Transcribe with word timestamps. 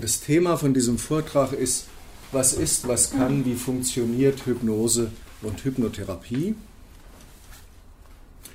Das 0.00 0.20
Thema 0.20 0.56
von 0.56 0.74
diesem 0.74 0.96
Vortrag 0.96 1.52
ist, 1.52 1.86
was 2.30 2.52
ist, 2.52 2.86
was 2.86 3.10
kann, 3.10 3.44
wie 3.44 3.56
funktioniert 3.56 4.46
Hypnose 4.46 5.10
und 5.42 5.64
Hypnotherapie. 5.64 6.54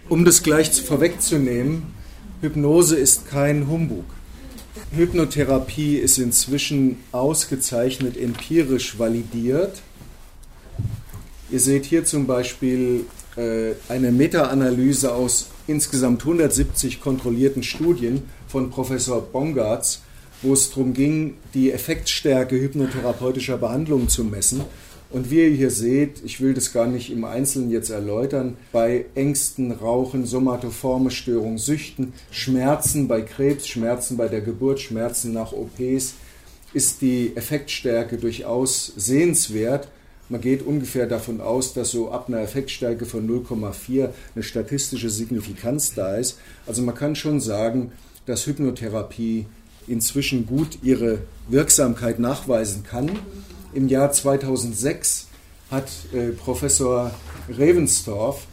Um 0.07 0.23
das 0.23 0.41
gleich 0.41 0.71
vorwegzunehmen, 0.81 1.87
Hypnose 2.39 2.95
ist 2.95 3.27
kein 3.27 3.67
Humbug. 3.67 4.05
Hypnotherapie 4.95 5.97
ist 5.97 6.17
inzwischen 6.17 6.99
ausgezeichnet 7.11 8.15
empirisch 8.15 8.97
validiert. 8.97 9.81
Ihr 11.51 11.59
seht 11.59 11.83
hier 11.83 12.05
zum 12.05 12.25
Beispiel 12.25 13.05
äh, 13.35 13.73
eine 13.89 14.13
Meta-Analyse 14.13 15.13
aus 15.13 15.47
insgesamt 15.67 16.21
170 16.21 17.01
kontrollierten 17.01 17.63
Studien 17.63 18.21
von 18.47 18.69
Professor 18.69 19.21
Bongartz 19.21 20.03
wo 20.43 20.53
es 20.53 20.69
darum 20.69 20.93
ging, 20.93 21.35
die 21.53 21.71
Effektstärke 21.71 22.59
hypnotherapeutischer 22.59 23.57
Behandlungen 23.57 24.09
zu 24.09 24.23
messen. 24.23 24.61
Und 25.09 25.29
wie 25.29 25.43
ihr 25.43 25.49
hier 25.49 25.69
seht, 25.69 26.23
ich 26.25 26.41
will 26.41 26.55
das 26.55 26.73
gar 26.73 26.87
nicht 26.87 27.11
im 27.11 27.23
Einzelnen 27.23 27.69
jetzt 27.69 27.91
erläutern, 27.91 28.57
bei 28.71 29.05
Ängsten, 29.13 29.71
Rauchen, 29.71 30.25
somatoforme 30.25 31.11
Störungen, 31.11 31.59
Süchten, 31.59 32.13
Schmerzen 32.31 33.07
bei 33.07 33.21
Krebs, 33.21 33.67
Schmerzen 33.67 34.17
bei 34.17 34.27
der 34.27 34.41
Geburt, 34.41 34.79
Schmerzen 34.79 35.31
nach 35.31 35.53
OPs, 35.53 36.15
ist 36.73 37.01
die 37.01 37.35
Effektstärke 37.35 38.17
durchaus 38.17 38.91
sehenswert. 38.97 39.87
Man 40.29 40.41
geht 40.41 40.65
ungefähr 40.65 41.05
davon 41.05 41.41
aus, 41.41 41.75
dass 41.75 41.91
so 41.91 42.09
ab 42.09 42.27
einer 42.27 42.41
Effektstärke 42.41 43.05
von 43.05 43.29
0,4 43.29 44.09
eine 44.33 44.43
statistische 44.43 45.11
Signifikanz 45.11 45.93
da 45.93 46.15
ist. 46.15 46.39
Also 46.65 46.81
man 46.81 46.95
kann 46.95 47.15
schon 47.15 47.39
sagen, 47.39 47.91
dass 48.25 48.47
Hypnotherapie 48.47 49.45
inzwischen 49.87 50.45
gut 50.45 50.79
ihre 50.81 51.19
Wirksamkeit 51.47 52.19
nachweisen 52.19 52.83
kann. 52.83 53.11
Im 53.73 53.87
Jahr 53.87 54.11
2006 54.11 55.27
hat 55.71 55.89
äh, 56.13 56.29
Professor 56.29 57.11
Ravensdorf 57.49 58.45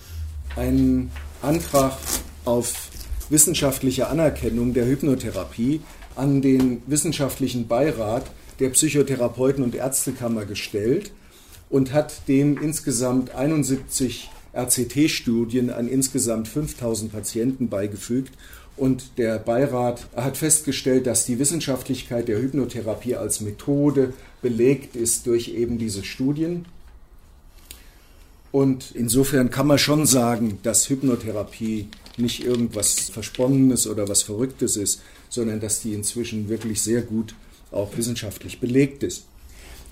einen 0.57 1.11
Antrag 1.43 1.97
auf 2.45 2.91
wissenschaftliche 3.29 4.09
Anerkennung 4.09 4.75
der 4.75 4.87
Hypnotherapie 4.87 5.81
an 6.17 6.43
den 6.43 6.83
wissenschaftlichen 6.87 7.69
Beirat 7.69 8.31
der 8.59 8.73
Psychotherapeuten- 8.73 9.63
und 9.63 9.75
Ärztekammer 9.75 10.45
gestellt 10.45 11.13
und 11.71 11.93
hat 11.93 12.29
dem 12.29 12.61
insgesamt 12.61 13.35
71 13.35 14.31
RCT-Studien 14.53 15.71
an 15.71 15.89
insgesamt 15.89 16.49
5000 16.49 17.13
Patienten 17.13 17.69
beigefügt 17.69 18.35
und 18.81 19.19
der 19.19 19.39
Beirat 19.39 20.07
hat 20.17 20.39
festgestellt, 20.39 21.07
dass 21.07 21.27
die 21.27 21.39
Wissenschaftlichkeit 21.39 22.29
der 22.29 22.41
Hypnotherapie 22.41 23.15
als 23.15 23.43
Methode 23.43 24.15
belegt 24.41 24.97
ist 24.97 25.27
durch 25.27 25.49
eben 25.49 25.77
diese 25.77 26.03
Studien. 26.03 26.65
Und 28.53 28.93
insofern 28.95 29.51
kann 29.51 29.67
man 29.67 29.77
schon 29.77 30.07
sagen, 30.07 30.61
dass 30.63 30.89
Hypnotherapie 30.89 31.89
nicht 32.17 32.43
irgendwas 32.43 33.11
Versponnenes 33.11 33.87
oder 33.87 34.09
was 34.09 34.23
Verrücktes 34.23 34.79
ist, 34.79 35.03
sondern 35.29 35.61
dass 35.61 35.83
die 35.83 35.93
inzwischen 35.93 36.49
wirklich 36.49 36.81
sehr 36.81 37.03
gut 37.03 37.35
auch 37.71 37.95
wissenschaftlich 37.99 38.61
belegt 38.61 39.03
ist. 39.03 39.27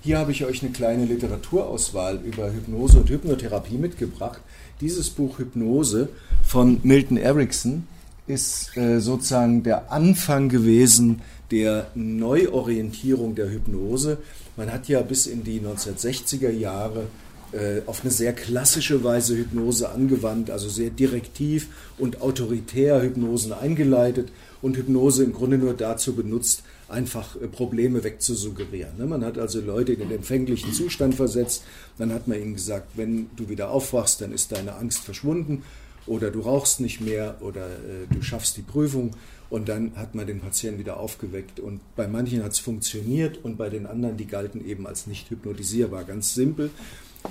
Hier 0.01 0.17
habe 0.17 0.31
ich 0.31 0.45
euch 0.45 0.63
eine 0.63 0.71
kleine 0.71 1.05
Literaturauswahl 1.05 2.21
über 2.25 2.51
Hypnose 2.51 3.01
und 3.01 3.09
Hypnotherapie 3.11 3.77
mitgebracht. 3.77 4.41
Dieses 4.81 5.11
Buch 5.11 5.37
Hypnose 5.37 6.09
von 6.43 6.79
Milton 6.81 7.17
Erickson 7.17 7.83
ist 8.29 8.77
äh, 8.77 8.99
sozusagen 8.99 9.63
der 9.63 9.91
Anfang 9.91 10.49
gewesen 10.49 11.21
der 11.49 11.87
Neuorientierung 11.95 13.33
der 13.33 13.49
Hypnose. 13.49 14.19
Man 14.55 14.71
hat 14.71 14.87
ja 14.87 15.01
bis 15.01 15.25
in 15.25 15.43
die 15.43 15.59
1960er 15.59 16.51
Jahre 16.51 17.07
äh, 17.51 17.81
auf 17.87 18.01
eine 18.01 18.11
sehr 18.11 18.33
klassische 18.33 19.03
Weise 19.03 19.35
Hypnose 19.35 19.89
angewandt, 19.89 20.51
also 20.51 20.69
sehr 20.69 20.91
direktiv 20.91 21.69
und 21.97 22.21
autoritär 22.21 23.01
Hypnosen 23.01 23.51
eingeleitet 23.51 24.31
und 24.61 24.77
Hypnose 24.77 25.23
im 25.23 25.33
Grunde 25.33 25.57
nur 25.57 25.73
dazu 25.73 26.13
benutzt, 26.13 26.61
einfach 26.87 27.35
äh, 27.35 27.47
Probleme 27.47 28.03
wegzusuggerieren. 28.03 28.97
Ne? 28.99 29.07
Man 29.07 29.25
hat 29.25 29.39
also 29.39 29.59
Leute 29.59 29.93
in 29.93 29.99
den 29.99 30.11
empfänglichen 30.11 30.71
Zustand 30.71 31.15
versetzt, 31.15 31.63
dann 31.97 32.13
hat 32.13 32.27
man 32.27 32.39
ihnen 32.39 32.53
gesagt, 32.53 32.91
wenn 32.95 33.31
du 33.35 33.49
wieder 33.49 33.71
aufwachst, 33.71 34.21
dann 34.21 34.31
ist 34.31 34.51
deine 34.51 34.75
Angst 34.75 34.99
verschwunden 34.99 35.63
oder 36.09 36.31
du 36.31 36.41
rauchst 36.41 36.79
nicht 36.79 37.01
mehr 37.01 37.37
oder 37.41 37.67
äh, 37.67 38.11
du 38.11 38.21
schaffst 38.21 38.57
die 38.57 38.63
Prüfung 38.63 39.11
und 39.49 39.69
dann 39.69 39.95
hat 39.95 40.15
man 40.15 40.27
den 40.27 40.39
Patienten 40.39 40.79
wieder 40.79 40.99
aufgeweckt. 40.99 41.59
Und 41.59 41.81
bei 41.95 42.07
manchen 42.07 42.43
hat 42.43 42.51
es 42.51 42.59
funktioniert 42.59 43.39
und 43.43 43.57
bei 43.57 43.69
den 43.69 43.85
anderen, 43.85 44.17
die 44.17 44.25
galten 44.25 44.65
eben 44.65 44.87
als 44.87 45.07
nicht 45.07 45.29
hypnotisierbar. 45.29 46.03
Ganz 46.03 46.33
simpel. 46.33 46.71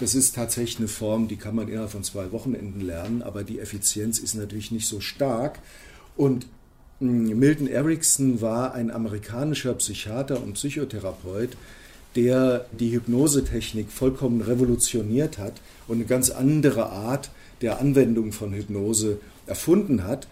Das 0.00 0.14
ist 0.14 0.34
tatsächlich 0.34 0.78
eine 0.78 0.88
Form, 0.88 1.28
die 1.28 1.36
kann 1.36 1.56
man 1.56 1.68
innerhalb 1.68 1.90
von 1.90 2.04
zwei 2.04 2.30
Wochenenden 2.30 2.80
lernen, 2.80 3.22
aber 3.22 3.42
die 3.42 3.58
Effizienz 3.58 4.18
ist 4.18 4.34
natürlich 4.34 4.70
nicht 4.70 4.86
so 4.86 5.00
stark. 5.00 5.58
Und 6.16 6.46
hm, 7.00 7.38
Milton 7.38 7.66
Erickson 7.66 8.40
war 8.40 8.74
ein 8.74 8.90
amerikanischer 8.90 9.74
Psychiater 9.74 10.40
und 10.42 10.54
Psychotherapeut, 10.54 11.56
der 12.14 12.66
die 12.78 12.92
Hypnosetechnik 12.92 13.90
vollkommen 13.90 14.40
revolutioniert 14.40 15.38
hat 15.38 15.54
und 15.88 15.96
eine 15.96 16.04
ganz 16.04 16.30
andere 16.30 16.90
Art 16.90 17.30
der 17.60 17.80
Anwendung 17.80 18.32
von 18.32 18.52
Hypnose 18.52 19.20
erfunden 19.46 20.04
hat 20.04 20.28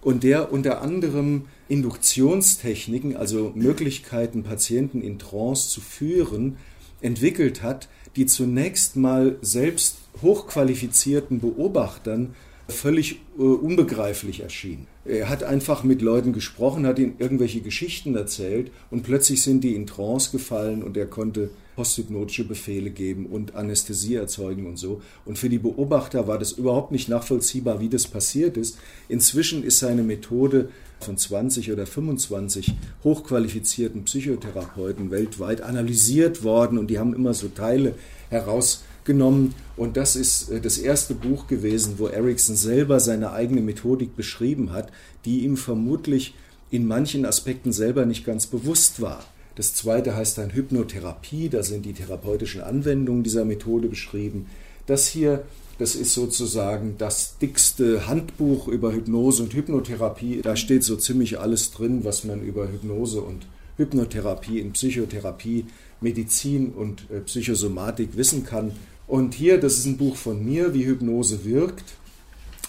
und 0.00 0.22
der 0.22 0.52
unter 0.52 0.80
anderem 0.82 1.46
Induktionstechniken, 1.68 3.16
also 3.16 3.52
Möglichkeiten, 3.54 4.42
Patienten 4.42 5.02
in 5.02 5.18
Trance 5.18 5.68
zu 5.68 5.80
führen, 5.80 6.56
entwickelt 7.00 7.62
hat, 7.62 7.88
die 8.16 8.26
zunächst 8.26 8.96
mal 8.96 9.36
selbst 9.42 9.98
hochqualifizierten 10.22 11.40
Beobachtern 11.40 12.34
völlig 12.68 13.20
äh, 13.38 13.42
unbegreiflich 13.42 14.40
erschien. 14.40 14.86
Er 15.04 15.30
hat 15.30 15.42
einfach 15.42 15.84
mit 15.84 16.02
Leuten 16.02 16.32
gesprochen, 16.32 16.86
hat 16.86 16.98
ihnen 16.98 17.16
irgendwelche 17.18 17.60
Geschichten 17.60 18.14
erzählt 18.14 18.70
und 18.90 19.02
plötzlich 19.02 19.42
sind 19.42 19.64
die 19.64 19.74
in 19.74 19.86
Trance 19.86 20.30
gefallen 20.30 20.82
und 20.82 20.96
er 20.96 21.06
konnte 21.06 21.50
posthypnotische 21.76 22.44
Befehle 22.44 22.90
geben 22.90 23.26
und 23.26 23.54
Anästhesie 23.54 24.16
erzeugen 24.16 24.66
und 24.66 24.78
so. 24.78 25.00
Und 25.24 25.38
für 25.38 25.48
die 25.48 25.58
Beobachter 25.58 26.26
war 26.26 26.38
das 26.38 26.52
überhaupt 26.52 26.92
nicht 26.92 27.08
nachvollziehbar, 27.08 27.80
wie 27.80 27.88
das 27.88 28.06
passiert 28.06 28.56
ist. 28.56 28.78
Inzwischen 29.08 29.62
ist 29.62 29.78
seine 29.78 30.02
Methode 30.02 30.68
von 31.00 31.16
20 31.16 31.72
oder 31.72 31.86
25 31.86 32.74
hochqualifizierten 33.04 34.04
Psychotherapeuten 34.04 35.10
weltweit 35.10 35.62
analysiert 35.62 36.42
worden 36.42 36.76
und 36.76 36.88
die 36.88 36.98
haben 36.98 37.14
immer 37.14 37.32
so 37.32 37.48
Teile 37.48 37.94
heraus 38.28 38.82
genommen. 39.08 39.56
Und 39.76 39.96
das 39.96 40.14
ist 40.14 40.50
äh, 40.50 40.60
das 40.60 40.78
erste 40.78 41.14
Buch 41.14 41.48
gewesen, 41.48 41.94
wo 41.96 42.06
Erickson 42.06 42.54
selber 42.54 43.00
seine 43.00 43.32
eigene 43.32 43.60
Methodik 43.60 44.14
beschrieben 44.14 44.72
hat, 44.72 44.92
die 45.24 45.40
ihm 45.40 45.56
vermutlich 45.56 46.34
in 46.70 46.86
manchen 46.86 47.26
Aspekten 47.26 47.72
selber 47.72 48.06
nicht 48.06 48.24
ganz 48.24 48.46
bewusst 48.46 49.00
war. 49.00 49.24
Das 49.56 49.74
zweite 49.74 50.14
heißt 50.14 50.38
dann 50.38 50.52
Hypnotherapie, 50.52 51.48
da 51.48 51.64
sind 51.64 51.84
die 51.84 51.92
therapeutischen 51.92 52.60
Anwendungen 52.60 53.24
dieser 53.24 53.44
Methode 53.44 53.88
beschrieben. 53.88 54.46
Das 54.86 55.08
hier, 55.08 55.44
das 55.78 55.96
ist 55.96 56.14
sozusagen 56.14 56.94
das 56.98 57.38
dickste 57.38 58.06
Handbuch 58.06 58.68
über 58.68 58.92
Hypnose 58.92 59.42
und 59.42 59.54
Hypnotherapie. 59.54 60.42
Da 60.42 60.54
steht 60.54 60.84
so 60.84 60.94
ziemlich 60.94 61.40
alles 61.40 61.72
drin, 61.72 62.04
was 62.04 62.22
man 62.22 62.42
über 62.42 62.68
Hypnose 62.68 63.20
und 63.20 63.46
Hypnotherapie 63.78 64.60
in 64.60 64.72
Psychotherapie, 64.72 65.66
Medizin 66.00 66.70
und 66.70 67.10
äh, 67.10 67.20
Psychosomatik 67.20 68.16
wissen 68.16 68.44
kann. 68.44 68.72
Und 69.08 69.34
hier, 69.34 69.58
das 69.58 69.78
ist 69.78 69.86
ein 69.86 69.96
Buch 69.96 70.16
von 70.16 70.44
mir, 70.44 70.74
wie 70.74 70.84
Hypnose 70.84 71.44
wirkt. 71.44 71.94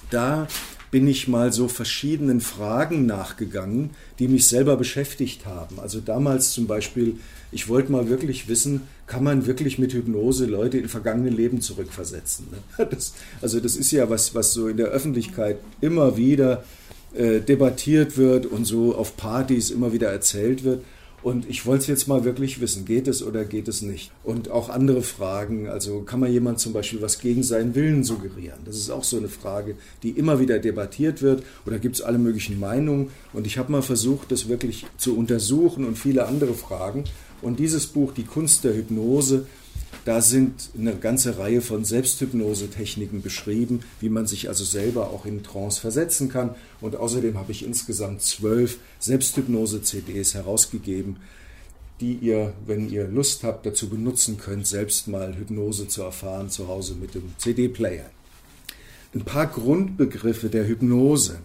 Da 0.09 0.47
bin 0.89 1.07
ich 1.07 1.27
mal 1.27 1.53
so 1.53 1.67
verschiedenen 1.67 2.41
Fragen 2.41 3.05
nachgegangen, 3.05 3.91
die 4.17 4.27
mich 4.27 4.47
selber 4.47 4.75
beschäftigt 4.75 5.45
haben. 5.45 5.79
Also 5.79 5.99
damals 5.99 6.51
zum 6.51 6.65
Beispiel, 6.65 7.17
ich 7.51 7.67
wollte 7.69 7.91
mal 7.91 8.09
wirklich 8.09 8.47
wissen, 8.47 8.81
kann 9.05 9.23
man 9.23 9.45
wirklich 9.45 9.77
mit 9.77 9.93
Hypnose 9.93 10.45
Leute 10.45 10.77
in 10.77 10.87
vergangene 10.87 11.29
Leben 11.29 11.61
zurückversetzen? 11.61 12.47
Ne? 12.51 12.87
Das, 12.89 13.13
also 13.41 13.59
das 13.59 13.75
ist 13.75 13.91
ja 13.91 14.09
was, 14.09 14.33
was 14.33 14.53
so 14.53 14.67
in 14.67 14.77
der 14.77 14.87
Öffentlichkeit 14.87 15.57
immer 15.81 16.17
wieder 16.17 16.63
äh, 17.13 17.39
debattiert 17.39 18.17
wird 18.17 18.45
und 18.45 18.65
so 18.65 18.95
auf 18.95 19.15
Partys 19.17 19.69
immer 19.69 19.93
wieder 19.93 20.09
erzählt 20.09 20.63
wird. 20.63 20.83
Und 21.21 21.49
ich 21.49 21.65
wollte 21.65 21.81
es 21.81 21.87
jetzt 21.87 22.07
mal 22.07 22.23
wirklich 22.23 22.61
wissen, 22.61 22.85
geht 22.85 23.07
es 23.07 23.21
oder 23.23 23.43
geht 23.43 23.67
es 23.67 23.81
nicht? 23.81 24.11
Und 24.23 24.49
auch 24.49 24.69
andere 24.69 25.01
Fragen, 25.01 25.67
also 25.67 26.01
kann 26.01 26.19
man 26.19 26.31
jemand 26.31 26.59
zum 26.59 26.73
Beispiel 26.73 27.01
was 27.01 27.19
gegen 27.19 27.43
seinen 27.43 27.75
Willen 27.75 28.03
suggerieren? 28.03 28.59
Das 28.65 28.77
ist 28.77 28.89
auch 28.89 29.03
so 29.03 29.17
eine 29.17 29.27
Frage, 29.27 29.75
die 30.03 30.11
immer 30.11 30.39
wieder 30.39 30.59
debattiert 30.59 31.21
wird. 31.21 31.43
Oder 31.65 31.79
gibt 31.79 31.95
es 31.95 32.01
alle 32.01 32.17
möglichen 32.17 32.59
Meinungen? 32.59 33.09
Und 33.33 33.47
ich 33.47 33.57
habe 33.57 33.71
mal 33.71 33.81
versucht, 33.81 34.31
das 34.31 34.47
wirklich 34.47 34.85
zu 34.97 35.17
untersuchen 35.17 35.85
und 35.85 35.97
viele 35.97 36.25
andere 36.25 36.53
Fragen. 36.53 37.03
Und 37.41 37.59
dieses 37.59 37.87
Buch, 37.87 38.13
Die 38.13 38.23
Kunst 38.23 38.63
der 38.63 38.75
Hypnose, 38.75 39.45
da 40.05 40.21
sind 40.21 40.69
eine 40.77 40.95
ganze 40.95 41.37
Reihe 41.37 41.61
von 41.61 41.83
Selbsthypnose-Techniken 41.85 43.21
beschrieben, 43.21 43.81
wie 43.99 44.09
man 44.09 44.27
sich 44.27 44.47
also 44.47 44.63
selber 44.63 45.09
auch 45.09 45.25
in 45.25 45.43
Trance 45.43 45.79
versetzen 45.79 46.29
kann. 46.29 46.55
Und 46.81 46.95
außerdem 46.95 47.37
habe 47.37 47.51
ich 47.51 47.65
insgesamt 47.65 48.21
zwölf 48.21 48.79
Selbsthypnose-CDs 48.99 50.33
herausgegeben. 50.33 51.17
die 51.99 52.13
ihr, 52.13 52.53
wenn 52.65 52.89
ihr 52.89 53.09
Lust 53.09 53.43
habt, 53.43 53.65
dazu 53.65 53.89
benutzen 53.89 54.37
könnt, 54.37 54.65
selbst 54.65 55.09
mal 55.09 55.35
Hypnose 55.37 55.89
zu 55.89 56.01
erfahren 56.01 56.49
zu 56.49 56.69
Hause 56.69 56.95
mit 56.95 57.13
dem 57.13 57.33
CD-Player. 57.37 58.05
Ein 59.13 59.25
paar 59.25 59.47
Grundbegriffe 59.47 60.47
der 60.47 60.65
Hypnose. 60.65 61.39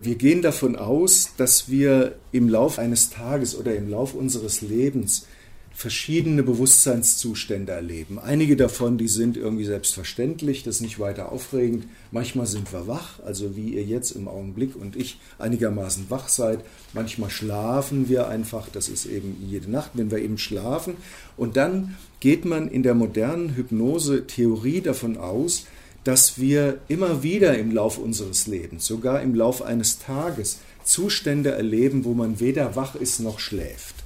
Wir 0.00 0.14
gehen 0.14 0.40
davon 0.40 0.76
aus, 0.76 1.30
dass 1.36 1.68
wir 1.68 2.16
im 2.30 2.48
Lauf 2.48 2.78
eines 2.78 3.10
Tages 3.10 3.56
oder 3.56 3.74
im 3.74 3.88
Lauf 3.88 4.14
unseres 4.14 4.60
Lebens 4.60 5.26
verschiedene 5.74 6.42
Bewusstseinszustände 6.42 7.72
erleben. 7.72 8.18
Einige 8.18 8.56
davon, 8.56 8.98
die 8.98 9.08
sind 9.08 9.36
irgendwie 9.36 9.64
selbstverständlich, 9.64 10.62
das 10.62 10.76
ist 10.76 10.80
nicht 10.82 10.98
weiter 10.98 11.32
aufregend. 11.32 11.86
Manchmal 12.10 12.46
sind 12.46 12.72
wir 12.72 12.86
wach, 12.86 13.20
also 13.24 13.56
wie 13.56 13.74
ihr 13.74 13.84
jetzt 13.84 14.12
im 14.12 14.28
Augenblick 14.28 14.76
und 14.76 14.96
ich 14.96 15.18
einigermaßen 15.38 16.06
wach 16.08 16.28
seid. 16.28 16.60
Manchmal 16.92 17.30
schlafen 17.30 18.08
wir 18.08 18.28
einfach, 18.28 18.68
das 18.68 18.88
ist 18.88 19.06
eben 19.06 19.36
jede 19.48 19.70
Nacht, 19.70 19.92
wenn 19.94 20.10
wir 20.10 20.18
eben 20.18 20.38
schlafen. 20.38 20.94
Und 21.36 21.56
dann 21.56 21.96
geht 22.20 22.44
man 22.44 22.68
in 22.68 22.82
der 22.82 22.94
modernen 22.94 23.56
Hypnose-Theorie 23.56 24.82
davon 24.82 25.16
aus, 25.16 25.66
dass 26.04 26.38
wir 26.38 26.78
immer 26.88 27.22
wieder 27.22 27.56
im 27.58 27.72
Lauf 27.72 27.98
unseres 27.98 28.46
Lebens, 28.46 28.86
sogar 28.86 29.22
im 29.22 29.34
Lauf 29.34 29.62
eines 29.62 29.98
Tages, 29.98 30.58
Zustände 30.84 31.52
erleben, 31.52 32.04
wo 32.04 32.12
man 32.12 32.40
weder 32.40 32.74
wach 32.74 32.96
ist 32.96 33.20
noch 33.20 33.38
schläft. 33.38 34.01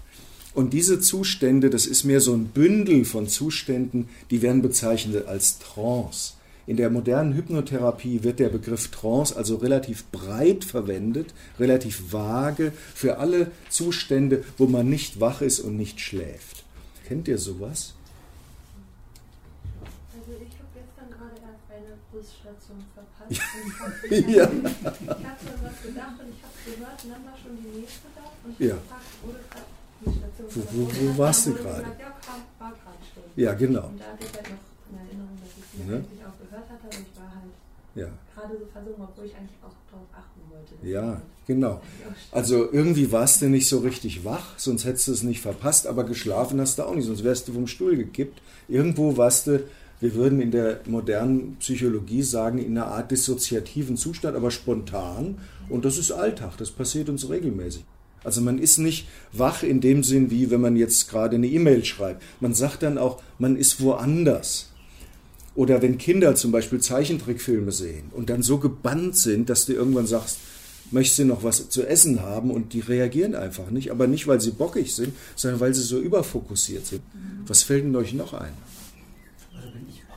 Und 0.56 0.72
diese 0.72 1.00
Zustände, 1.00 1.68
das 1.68 1.84
ist 1.84 2.04
mehr 2.04 2.22
so 2.22 2.32
ein 2.32 2.46
Bündel 2.46 3.04
von 3.04 3.28
Zuständen, 3.28 4.08
die 4.30 4.40
werden 4.40 4.62
bezeichnet 4.62 5.26
als 5.26 5.58
Trance. 5.58 6.32
In 6.66 6.78
der 6.78 6.88
modernen 6.88 7.34
Hypnotherapie 7.34 8.22
wird 8.22 8.38
der 8.38 8.48
Begriff 8.48 8.88
Trance 8.88 9.36
also 9.36 9.56
relativ 9.56 10.06
breit 10.06 10.64
verwendet, 10.64 11.34
relativ 11.60 12.10
vage 12.10 12.72
für 12.94 13.18
alle 13.18 13.50
Zustände, 13.68 14.44
wo 14.56 14.66
man 14.66 14.88
nicht 14.88 15.20
wach 15.20 15.42
ist 15.42 15.60
und 15.60 15.76
nicht 15.76 16.00
schläft. 16.00 16.64
Kennt 17.06 17.28
ihr 17.28 17.36
sowas? 17.36 17.92
Also 20.14 20.32
ich 20.40 20.56
habe 20.56 20.72
gestern 20.72 21.10
gerade 21.10 21.36
erst 21.36 21.68
eine 21.68 21.98
Busstation 22.10 22.82
verpasst. 22.94 23.42
Ja. 24.10 24.24
ich 24.30 24.36
habe 24.36 24.56
mir 24.56 25.58
was 25.62 25.82
gedacht 25.82 26.16
und 26.18 26.32
ich 26.32 26.42
habe 26.42 26.56
gehört 26.64 27.04
und 27.04 27.10
dann 27.10 27.24
war 27.26 27.36
schon 27.36 27.58
die 27.62 27.78
nächste 27.78 28.08
da 28.14 28.22
und 28.42 28.58
ich 28.58 28.68
ja. 28.68 28.74
gefragt, 28.76 29.04
wurde 29.22 29.40
gerade 29.50 29.76
wo, 30.04 30.62
wo, 30.72 30.88
wo 30.88 31.18
warst 31.18 31.46
du 31.46 31.54
gerade? 31.54 31.86
Ja, 33.36 33.52
genau. 33.52 33.88
Und 33.88 34.00
da 34.00 34.04
hatte 34.04 34.24
ich 34.24 34.34
halt 34.34 34.50
noch 34.50 34.98
eine 34.98 35.08
Erinnerung, 35.08 35.36
dass 35.40 35.50
ich 35.58 35.84
sie 35.84 35.90
ne? 35.90 35.96
eigentlich 35.96 36.24
auch 36.24 36.38
gehört 36.38 36.68
hatte, 36.70 36.84
aber 36.84 36.96
ich 36.96 37.20
war 37.20 37.30
halt 37.34 37.52
ja. 37.94 38.08
gerade 38.34 38.58
so 38.58 38.66
versunken, 38.72 39.04
obwohl 39.04 39.24
ich 39.26 39.36
eigentlich 39.36 39.58
auch 39.62 39.74
darauf 39.90 40.08
achten 40.12 40.40
wollte. 40.50 40.86
Ja, 40.86 41.20
genau. 41.46 41.82
Also 42.32 42.72
irgendwie 42.72 43.12
warst 43.12 43.42
du 43.42 43.48
nicht 43.48 43.68
so 43.68 43.80
richtig 43.80 44.24
wach, 44.24 44.58
sonst 44.58 44.84
hättest 44.84 45.08
du 45.08 45.12
es 45.12 45.22
nicht 45.22 45.42
verpasst, 45.42 45.86
aber 45.86 46.04
geschlafen 46.04 46.60
hast 46.60 46.78
du 46.78 46.84
auch 46.84 46.94
nicht, 46.94 47.06
sonst 47.06 47.24
wärst 47.24 47.48
du 47.48 47.52
vom 47.52 47.66
Stuhl 47.66 47.96
gekippt. 47.96 48.40
Irgendwo 48.68 49.16
warst 49.16 49.48
du, 49.48 49.64
wir 50.00 50.14
würden 50.14 50.40
in 50.40 50.50
der 50.50 50.80
modernen 50.86 51.56
Psychologie 51.56 52.22
sagen, 52.22 52.58
in 52.58 52.76
einer 52.76 52.86
Art 52.86 53.10
dissoziativen 53.10 53.96
Zustand, 53.96 54.36
aber 54.36 54.50
spontan. 54.50 55.38
Und 55.68 55.84
das 55.84 55.98
ist 55.98 56.10
Alltag, 56.12 56.56
das 56.58 56.70
passiert 56.70 57.08
uns 57.08 57.28
regelmäßig. 57.28 57.84
Also 58.26 58.40
man 58.40 58.58
ist 58.58 58.78
nicht 58.78 59.06
wach 59.32 59.62
in 59.62 59.80
dem 59.80 60.02
Sinn, 60.02 60.32
wie 60.32 60.50
wenn 60.50 60.60
man 60.60 60.74
jetzt 60.74 61.08
gerade 61.08 61.36
eine 61.36 61.46
E-Mail 61.46 61.84
schreibt. 61.84 62.22
Man 62.40 62.54
sagt 62.54 62.82
dann 62.82 62.98
auch, 62.98 63.22
man 63.38 63.56
ist 63.56 63.80
woanders. 63.80 64.70
Oder 65.54 65.80
wenn 65.80 65.96
Kinder 65.96 66.34
zum 66.34 66.50
Beispiel 66.50 66.80
Zeichentrickfilme 66.80 67.70
sehen 67.70 68.10
und 68.12 68.28
dann 68.28 68.42
so 68.42 68.58
gebannt 68.58 69.16
sind, 69.16 69.48
dass 69.48 69.66
du 69.66 69.74
irgendwann 69.74 70.08
sagst, 70.08 70.38
möchtest 70.90 71.20
du 71.20 71.24
noch 71.24 71.44
was 71.44 71.68
zu 71.68 71.86
essen 71.86 72.20
haben 72.20 72.50
und 72.50 72.72
die 72.72 72.80
reagieren 72.80 73.36
einfach 73.36 73.70
nicht. 73.70 73.92
Aber 73.92 74.08
nicht, 74.08 74.26
weil 74.26 74.40
sie 74.40 74.50
bockig 74.50 74.94
sind, 74.94 75.14
sondern 75.36 75.60
weil 75.60 75.72
sie 75.72 75.82
so 75.82 76.00
überfokussiert 76.00 76.84
sind. 76.84 77.02
Was 77.46 77.62
fällt 77.62 77.84
denn 77.84 77.94
euch 77.94 78.12
noch 78.12 78.34
ein? 78.34 78.52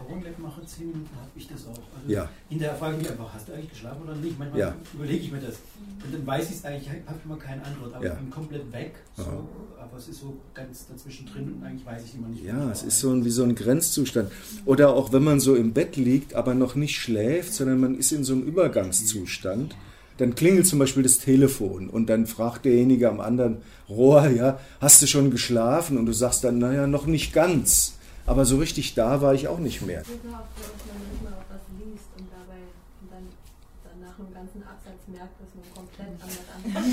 Augenblick 0.09 0.39
mache, 0.39 0.65
zehn 0.65 0.87
Minuten, 0.87 1.09
habe 1.15 1.29
ich 1.35 1.47
das 1.47 1.65
auch. 1.65 1.77
Also 1.95 2.07
ja. 2.07 2.29
Hinterher 2.49 2.75
frage 2.75 2.95
ich 2.95 3.03
mich 3.03 3.11
einfach, 3.11 3.33
hast 3.33 3.47
du 3.47 3.53
eigentlich 3.53 3.69
geschlafen 3.69 4.01
oder 4.03 4.15
nicht? 4.15 4.37
Manchmal 4.39 4.59
ja. 4.59 4.75
überlege 4.93 5.19
ich 5.19 5.31
mir 5.31 5.39
das. 5.39 5.55
Und 6.03 6.13
dann 6.13 6.25
weiß 6.25 6.49
ich 6.49 6.55
es 6.57 6.65
eigentlich, 6.65 6.89
habe 6.89 7.17
ich 7.17 7.25
immer 7.25 7.37
keine 7.37 7.63
Antwort, 7.63 7.93
aber 7.93 8.05
ja. 8.05 8.13
ich 8.13 8.19
bin 8.19 8.29
komplett 8.29 8.71
weg. 8.71 8.95
So, 9.15 9.23
aber 9.23 9.97
es 9.97 10.07
ist 10.07 10.21
so 10.21 10.37
ganz 10.53 10.87
dazwischen 10.87 11.27
drin 11.27 11.53
und 11.53 11.63
eigentlich 11.63 11.85
weiß 11.85 12.03
ich 12.05 12.15
immer 12.15 12.27
nicht. 12.27 12.43
Ja, 12.43 12.71
es 12.71 12.83
ist 12.83 12.99
so 12.99 13.11
ein, 13.11 13.23
wie 13.25 13.29
so 13.29 13.43
ein 13.43 13.55
Grenzzustand. 13.55 14.31
Oder 14.65 14.93
auch 14.93 15.13
wenn 15.13 15.23
man 15.23 15.39
so 15.39 15.55
im 15.55 15.73
Bett 15.73 15.95
liegt, 15.95 16.33
aber 16.33 16.53
noch 16.53 16.75
nicht 16.75 16.97
schläft, 16.97 17.53
sondern 17.53 17.79
man 17.79 17.97
ist 17.97 18.11
in 18.11 18.23
so 18.23 18.33
einem 18.33 18.43
Übergangszustand. 18.43 19.75
Dann 20.17 20.35
klingelt 20.35 20.67
zum 20.67 20.79
Beispiel 20.79 21.03
das 21.03 21.19
Telefon 21.19 21.89
und 21.89 22.09
dann 22.09 22.27
fragt 22.27 22.65
derjenige 22.65 23.09
am 23.09 23.21
anderen 23.21 23.59
Rohr, 23.87 24.27
ja, 24.27 24.59
hast 24.81 25.01
du 25.01 25.07
schon 25.07 25.31
geschlafen? 25.31 25.97
Und 25.97 26.07
du 26.07 26.11
sagst 26.11 26.43
dann, 26.43 26.57
naja, 26.57 26.87
noch 26.87 27.05
nicht 27.05 27.31
ganz. 27.31 27.98
Aber 28.25 28.45
so 28.45 28.57
richtig 28.57 28.93
da 28.93 29.21
war 29.21 29.33
ich 29.33 29.47
auch 29.47 29.59
nicht 29.59 29.81
mehr. 29.81 30.03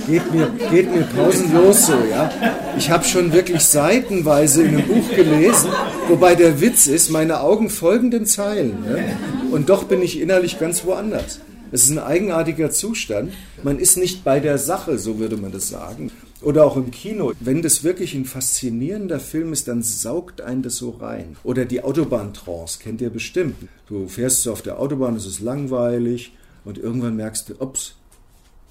Geht 0.07 0.33
mir, 0.33 0.51
geht 0.71 0.91
mir 0.91 1.03
pausenlos 1.03 1.87
so, 1.87 1.99
ja. 2.11 2.31
Ich 2.79 2.91
habe 2.91 3.05
schon 3.05 3.33
wirklich 3.33 3.63
seitenweise 3.63 4.63
in 4.63 4.77
einem 4.77 4.87
Buch 4.87 5.09
gelesen, 5.11 5.71
wobei 6.09 6.35
der 6.35 6.61
Witz 6.61 6.87
ist, 6.87 7.11
meine 7.11 7.41
Augen 7.41 7.69
folgen 7.69 8.11
den 8.11 8.27
Zeilen. 8.27 8.83
Ne? 8.83 9.17
Und 9.51 9.69
doch 9.69 9.85
bin 9.85 10.03
ich 10.03 10.21
innerlich 10.21 10.59
ganz 10.59 10.85
woanders. 10.85 11.41
Es 11.73 11.83
ist 11.85 11.91
ein 11.91 11.99
eigenartiger 11.99 12.71
Zustand. 12.71 13.33
Man 13.63 13.79
ist 13.79 13.97
nicht 13.97 14.23
bei 14.23 14.39
der 14.39 14.59
Sache, 14.59 14.99
so 14.99 15.19
würde 15.19 15.37
man 15.37 15.51
das 15.51 15.69
sagen. 15.69 16.13
Oder 16.43 16.67
auch 16.67 16.77
im 16.77 16.91
Kino. 16.91 17.33
Wenn 17.41 17.63
das 17.63 17.83
wirklich 17.83 18.15
ein 18.15 18.27
faszinierender 18.27 19.21
Film 19.21 19.53
ist, 19.53 19.69
dann 19.69 19.83
saugt 19.83 20.41
einen 20.41 20.63
das 20.63 20.77
so 20.77 20.91
rein. 20.91 21.37
Oder 21.45 21.65
die 21.65 21.83
Autobahntrance, 21.83 22.79
kennt 22.79 23.01
ihr 23.01 23.11
bestimmt. 23.11 23.57
Du 23.89 24.07
fährst 24.07 24.43
so 24.43 24.53
auf 24.53 24.63
der 24.63 24.79
Autobahn, 24.79 25.17
es 25.17 25.27
ist 25.27 25.41
langweilig 25.41 26.33
und 26.65 26.79
irgendwann 26.79 27.17
merkst 27.17 27.49
du, 27.49 27.55
ups, 27.59 27.97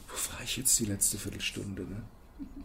wo 0.08 0.34
war 0.34 0.44
ich 0.44 0.58
jetzt 0.58 0.80
die 0.80 0.86
letzte 0.86 1.18
Viertelstunde? 1.18 1.82
Ne? 1.82 2.04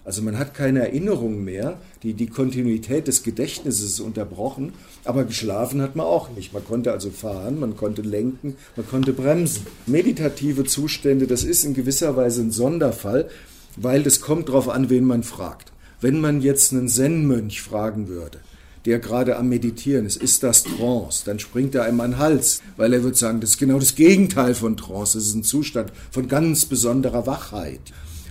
Also 0.05 0.23
man 0.23 0.39
hat 0.39 0.55
keine 0.55 0.81
Erinnerung 0.81 1.45
mehr, 1.45 1.79
die, 2.03 2.15
die 2.15 2.27
Kontinuität 2.27 3.07
des 3.07 3.23
Gedächtnisses 3.23 4.01
unterbrochen, 4.01 4.73
aber 5.05 5.25
geschlafen 5.25 5.83
hat 5.83 5.95
man 5.95 6.07
auch 6.07 6.31
nicht. 6.31 6.53
Man 6.53 6.65
konnte 6.65 6.93
also 6.93 7.11
fahren, 7.11 7.61
man 7.61 7.77
konnte 7.77 8.03
lenken, 8.03 8.57
man 8.77 8.89
konnte 8.89 9.13
bremsen. 9.13 9.67
Meditative 9.87 10.65
Zustände, 10.65 11.27
das 11.27 11.45
ist 11.45 11.65
in 11.65 11.75
gewisser 11.75 12.17
Weise 12.17 12.43
ein 12.43 12.51
Sonderfall, 12.51 13.29
weil 13.77 14.03
das 14.03 14.21
kommt 14.21 14.49
darauf 14.49 14.69
an, 14.69 14.91
wen 14.91 15.05
man 15.05 15.23
fragt. 15.23 15.73
Wenn 16.01 16.21
man 16.21 16.41
jetzt 16.41 16.73
einen 16.73 16.89
Zen-Mönch 16.89 17.61
fragen 17.61 18.09
würde, 18.09 18.39
der 18.87 18.99
gerade 18.99 19.37
am 19.37 19.49
Meditieren 19.49 20.07
ist, 20.07 20.17
ist 20.17 20.43
das 20.43 20.65
Trance, 20.65 21.25
dann 21.27 21.39
springt 21.39 21.75
er 21.75 21.85
einem 21.85 22.01
an 22.01 22.13
den 22.13 22.19
Hals, 22.19 22.63
weil 22.77 22.95
er 22.95 23.03
wird 23.03 23.17
sagen, 23.17 23.41
das 23.41 23.51
ist 23.51 23.59
genau 23.59 23.79
das 23.79 23.95
Gegenteil 23.95 24.55
von 24.55 24.77
Trance, 24.77 25.19
das 25.19 25.27
ist 25.27 25.35
ein 25.35 25.45
Zustand 25.45 25.93
von 26.11 26.29
ganz 26.29 26.65
besonderer 26.65 27.27
Wachheit. 27.27 27.81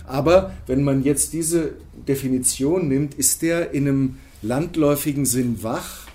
Aber 0.06 0.52
wenn 0.66 0.82
man 0.82 1.04
jetzt 1.04 1.32
diese 1.32 1.74
Definition 2.08 2.88
nimmt, 2.88 3.14
ist 3.14 3.42
der 3.42 3.70
in 3.70 3.86
einem 3.86 4.16
landläufigen 4.42 5.24
Sinn 5.24 5.62
wach, 5.62 6.08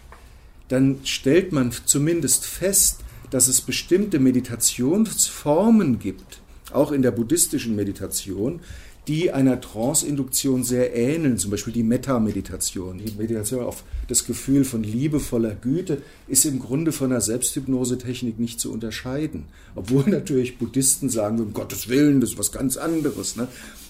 dann 0.68 1.00
stellt 1.06 1.54
man 1.54 1.72
zumindest 1.86 2.46
fest, 2.46 3.00
dass 3.30 3.48
es 3.48 3.62
bestimmte 3.62 4.20
Meditationsformen 4.20 6.00
gibt, 6.00 6.42
auch 6.74 6.92
in 6.92 7.02
der 7.02 7.12
buddhistischen 7.12 7.76
Meditation, 7.76 8.60
die 9.08 9.32
einer 9.32 9.62
Trance-Induktion 9.62 10.64
sehr 10.64 10.96
ähneln, 10.96 11.38
zum 11.38 11.52
Beispiel 11.52 11.74
die 11.74 11.84
Metta-Meditation. 11.84 12.98
Die 12.98 13.14
Meditation 13.18 13.64
auf 13.64 13.84
das 14.08 14.26
Gefühl 14.26 14.66
von 14.66 14.84
liebevoller 14.84 15.54
Güte 15.54 16.02
ist 16.28 16.46
im 16.46 16.60
Grunde 16.60 16.92
von 16.92 17.12
einer 17.12 17.22
Selbsthypnose-Technik 17.22 18.40
nicht 18.40 18.60
zu 18.60 18.72
unterscheiden. 18.72 19.46
Obwohl 19.76 20.04
natürlich 20.08 20.58
Buddhisten 20.58 21.10
sagen, 21.10 21.40
um 21.40 21.54
Gottes 21.54 21.88
Willen, 21.88 22.22
das 22.22 22.32
ist 22.32 22.40
was 22.40 22.52
ganz 22.52 22.78
anderes. 22.78 23.36
Ne? 23.36 23.48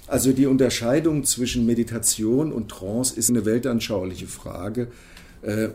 Also 0.07 0.34
die 0.34 0.45
Unterscheidung 0.45 1.24
zwischen 1.24 1.65
Meditation 1.65 2.51
und 2.51 2.69
Trance 2.69 3.15
ist 3.15 3.29
eine 3.29 3.45
weltanschauliche 3.45 4.27
Frage. 4.27 4.89
Äh, 5.41 5.69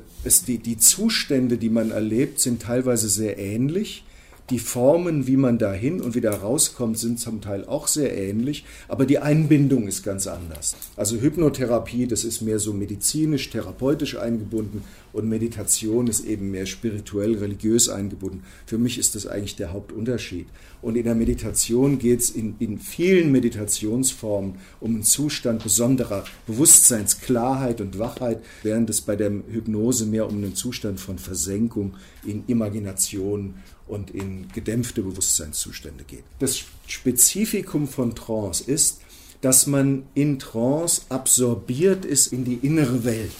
die, 0.46 0.58
die 0.58 0.76
Zustände, 0.76 1.56
die 1.56 1.70
man 1.70 1.90
erlebt, 1.90 2.40
sind 2.40 2.62
teilweise 2.62 3.08
sehr 3.08 3.38
ähnlich 3.38 4.04
die 4.50 4.58
Formen, 4.58 5.26
wie 5.26 5.36
man 5.36 5.58
da 5.58 5.72
hin 5.72 6.00
und 6.00 6.14
wieder 6.14 6.32
rauskommt, 6.32 6.98
sind 6.98 7.20
zum 7.20 7.40
Teil 7.40 7.64
auch 7.64 7.86
sehr 7.86 8.16
ähnlich, 8.16 8.64
aber 8.88 9.06
die 9.06 9.18
Einbindung 9.18 9.86
ist 9.86 10.02
ganz 10.02 10.26
anders. 10.26 10.76
Also 10.96 11.16
Hypnotherapie, 11.16 12.06
das 12.06 12.24
ist 12.24 12.40
mehr 12.40 12.58
so 12.58 12.72
medizinisch, 12.72 13.50
therapeutisch 13.50 14.18
eingebunden 14.18 14.84
und 15.12 15.28
Meditation 15.28 16.06
ist 16.06 16.24
eben 16.24 16.50
mehr 16.50 16.66
spirituell, 16.66 17.36
religiös 17.38 17.88
eingebunden. 17.88 18.44
Für 18.66 18.78
mich 18.78 18.98
ist 18.98 19.14
das 19.14 19.26
eigentlich 19.26 19.56
der 19.56 19.72
Hauptunterschied. 19.72 20.46
Und 20.82 20.96
in 20.96 21.04
der 21.04 21.14
Meditation 21.14 21.98
geht 21.98 22.20
es 22.20 22.30
in, 22.30 22.56
in 22.58 22.78
vielen 22.78 23.32
Meditationsformen 23.32 24.56
um 24.80 24.94
einen 24.94 25.02
Zustand 25.02 25.62
besonderer 25.62 26.24
Bewusstseinsklarheit 26.46 27.80
und 27.80 27.98
Wachheit, 27.98 28.42
während 28.62 28.88
es 28.88 29.00
bei 29.00 29.16
der 29.16 29.30
Hypnose 29.30 30.06
mehr 30.06 30.26
um 30.26 30.36
einen 30.36 30.54
Zustand 30.54 31.00
von 31.00 31.18
Versenkung 31.18 31.94
in 32.24 32.44
Imagination 32.46 33.54
und 33.86 34.10
in 34.10 34.48
gedämpfte 34.54 35.02
Bewusstseinszustände 35.02 36.04
geht. 36.04 36.24
Das 36.38 36.62
Spezifikum 36.86 37.88
von 37.88 38.14
Trance 38.14 38.62
ist, 38.64 39.00
dass 39.40 39.66
man 39.66 40.04
in 40.14 40.38
Trance 40.38 41.02
absorbiert 41.08 42.04
ist 42.04 42.32
in 42.32 42.44
die 42.44 42.58
innere 42.62 43.04
Welt. 43.04 43.32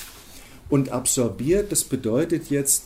Und 0.71 0.91
absorbiert, 0.91 1.73
das 1.73 1.85
bedeutet 1.85 2.49
jetzt, 2.49 2.85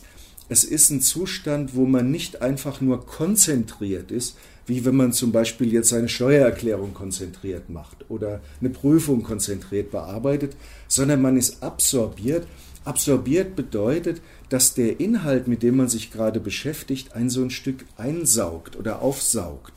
es 0.49 0.63
ist 0.63 0.89
ein 0.89 1.01
Zustand, 1.01 1.75
wo 1.75 1.85
man 1.85 2.11
nicht 2.11 2.41
einfach 2.41 2.81
nur 2.81 3.05
konzentriert 3.05 4.11
ist, 4.11 4.37
wie 4.67 4.83
wenn 4.83 4.95
man 4.95 5.13
zum 5.13 5.31
Beispiel 5.31 5.71
jetzt 5.71 5.93
eine 5.93 6.09
Steuererklärung 6.09 6.93
konzentriert 6.93 7.69
macht 7.69 8.05
oder 8.09 8.41
eine 8.59 8.69
Prüfung 8.71 9.23
konzentriert 9.23 9.91
bearbeitet, 9.91 10.55
sondern 10.87 11.21
man 11.21 11.37
ist 11.37 11.61
absorbiert. 11.61 12.47
Absorbiert 12.83 13.55
bedeutet, 13.55 14.21
dass 14.49 14.73
der 14.73 14.99
Inhalt, 14.99 15.47
mit 15.47 15.63
dem 15.63 15.77
man 15.77 15.87
sich 15.87 16.11
gerade 16.11 16.39
beschäftigt, 16.39 17.13
ein 17.13 17.29
so 17.29 17.41
ein 17.41 17.51
Stück 17.51 17.85
einsaugt 17.97 18.75
oder 18.75 19.01
aufsaugt. 19.01 19.73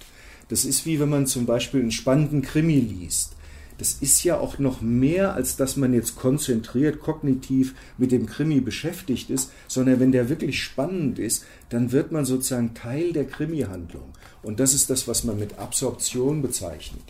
Das 0.48 0.64
ist 0.64 0.86
wie 0.86 1.00
wenn 1.00 1.10
man 1.10 1.26
zum 1.26 1.44
Beispiel 1.44 1.80
einen 1.80 1.92
spannenden 1.92 2.42
Krimi 2.42 2.80
liest 2.80 3.37
das 3.78 3.98
ist 4.00 4.24
ja 4.24 4.38
auch 4.38 4.58
noch 4.58 4.80
mehr, 4.80 5.34
als 5.34 5.56
dass 5.56 5.76
man 5.76 5.94
jetzt 5.94 6.16
konzentriert, 6.16 7.00
kognitiv 7.00 7.74
mit 7.96 8.10
dem 8.10 8.26
Krimi 8.26 8.60
beschäftigt 8.60 9.30
ist, 9.30 9.52
sondern 9.68 10.00
wenn 10.00 10.12
der 10.12 10.28
wirklich 10.28 10.60
spannend 10.62 11.18
ist, 11.18 11.44
dann 11.68 11.92
wird 11.92 12.10
man 12.10 12.24
sozusagen 12.24 12.74
Teil 12.74 13.12
der 13.12 13.26
Krimi-Handlung. 13.26 14.12
Und 14.42 14.58
das 14.58 14.74
ist 14.74 14.90
das, 14.90 15.06
was 15.06 15.22
man 15.22 15.38
mit 15.38 15.58
Absorption 15.58 16.42
bezeichnet. 16.42 17.02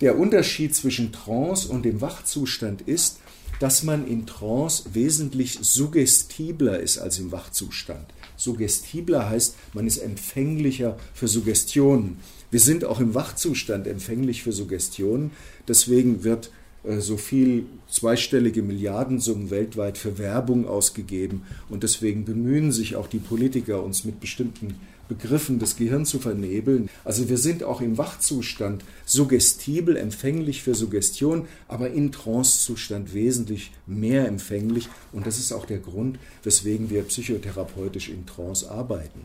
Der 0.00 0.16
Unterschied 0.16 0.76
zwischen 0.76 1.12
Trance 1.12 1.68
und 1.68 1.84
dem 1.84 2.00
Wachzustand 2.00 2.82
ist, 2.82 3.18
dass 3.58 3.82
man 3.82 4.06
in 4.06 4.26
Trance 4.26 4.84
wesentlich 4.92 5.58
suggestibler 5.60 6.78
ist 6.78 6.98
als 6.98 7.18
im 7.18 7.32
Wachzustand. 7.32 8.06
Suggestibler 8.36 9.28
heißt, 9.28 9.56
man 9.72 9.88
ist 9.88 9.98
empfänglicher 9.98 10.96
für 11.12 11.26
Suggestionen. 11.26 12.18
Wir 12.50 12.60
sind 12.60 12.84
auch 12.84 13.00
im 13.00 13.14
Wachzustand 13.14 13.86
empfänglich 13.86 14.42
für 14.42 14.52
Suggestionen. 14.52 15.32
Deswegen 15.66 16.24
wird 16.24 16.50
äh, 16.84 17.00
so 17.00 17.16
viel 17.16 17.66
zweistellige 17.90 18.62
Milliardensummen 18.62 19.50
weltweit 19.50 19.98
für 19.98 20.18
Werbung 20.18 20.66
ausgegeben. 20.66 21.42
Und 21.68 21.82
deswegen 21.82 22.24
bemühen 22.24 22.72
sich 22.72 22.96
auch 22.96 23.06
die 23.06 23.18
Politiker, 23.18 23.82
uns 23.82 24.04
mit 24.04 24.20
bestimmten 24.20 24.76
Begriffen 25.08 25.58
das 25.58 25.76
Gehirn 25.76 26.04
zu 26.04 26.18
vernebeln. 26.18 26.90
Also 27.04 27.28
wir 27.28 27.38
sind 27.38 27.64
auch 27.64 27.80
im 27.80 27.96
Wachzustand 27.96 28.84
suggestibel, 29.06 29.96
empfänglich 29.96 30.62
für 30.62 30.74
Suggestion, 30.74 31.48
aber 31.66 31.90
in 31.90 32.12
Trancezustand 32.12 33.14
wesentlich 33.14 33.72
mehr 33.86 34.28
empfänglich. 34.28 34.88
Und 35.12 35.26
das 35.26 35.38
ist 35.38 35.52
auch 35.52 35.64
der 35.64 35.78
Grund, 35.78 36.18
weswegen 36.42 36.90
wir 36.90 37.02
psychotherapeutisch 37.04 38.10
in 38.10 38.26
Trance 38.26 38.70
arbeiten. 38.70 39.20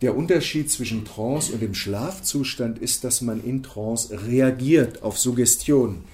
Der 0.00 0.16
Unterschied 0.16 0.70
zwischen 0.70 1.04
Trance 1.04 1.52
und 1.52 1.60
dem 1.60 1.74
Schlafzustand 1.74 2.78
ist, 2.78 3.02
dass 3.02 3.20
man 3.20 3.42
in 3.42 3.64
Trance 3.64 4.16
reagiert 4.28 5.02
auf 5.02 5.18
Suggestionen. 5.18 6.04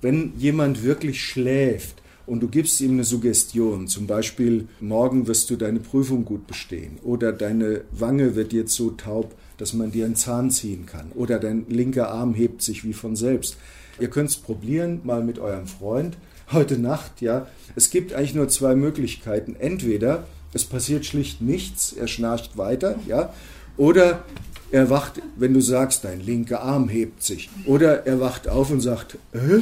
Wenn 0.00 0.32
jemand 0.38 0.82
wirklich 0.82 1.22
schläft 1.22 2.00
und 2.24 2.42
du 2.42 2.48
gibst 2.48 2.80
ihm 2.80 2.92
eine 2.92 3.04
Suggestion, 3.04 3.86
zum 3.86 4.06
Beispiel, 4.06 4.66
morgen 4.80 5.26
wirst 5.26 5.50
du 5.50 5.56
deine 5.56 5.80
Prüfung 5.80 6.24
gut 6.24 6.46
bestehen 6.46 6.96
oder 7.02 7.32
deine 7.32 7.82
Wange 7.92 8.34
wird 8.34 8.54
jetzt 8.54 8.74
so 8.74 8.90
taub, 8.92 9.34
dass 9.58 9.74
man 9.74 9.92
dir 9.92 10.06
einen 10.06 10.16
Zahn 10.16 10.50
ziehen 10.50 10.86
kann 10.86 11.12
oder 11.14 11.38
dein 11.38 11.66
linker 11.68 12.10
Arm 12.10 12.32
hebt 12.32 12.62
sich 12.62 12.82
wie 12.82 12.94
von 12.94 13.14
selbst. 13.14 13.58
Ihr 14.00 14.08
könnt 14.08 14.30
es 14.30 14.36
probieren, 14.36 15.02
mal 15.04 15.22
mit 15.22 15.38
eurem 15.38 15.66
Freund 15.66 16.16
heute 16.50 16.78
Nacht, 16.78 17.20
ja. 17.20 17.46
Es 17.76 17.90
gibt 17.90 18.12
eigentlich 18.12 18.34
nur 18.34 18.48
zwei 18.48 18.74
Möglichkeiten. 18.74 19.56
Entweder 19.58 20.26
es 20.54 20.64
passiert 20.64 21.04
schlicht 21.04 21.40
nichts, 21.42 21.92
er 21.92 22.06
schnarcht 22.06 22.56
weiter, 22.56 22.98
ja, 23.06 23.32
oder 23.76 24.24
er 24.70 24.88
wacht, 24.90 25.20
wenn 25.36 25.52
du 25.52 25.60
sagst, 25.60 26.04
dein 26.04 26.20
linker 26.20 26.62
Arm 26.62 26.88
hebt 26.88 27.22
sich, 27.22 27.50
oder 27.66 28.06
er 28.06 28.20
wacht 28.20 28.48
auf 28.48 28.70
und 28.70 28.80
sagt, 28.80 29.18
äh, 29.32 29.60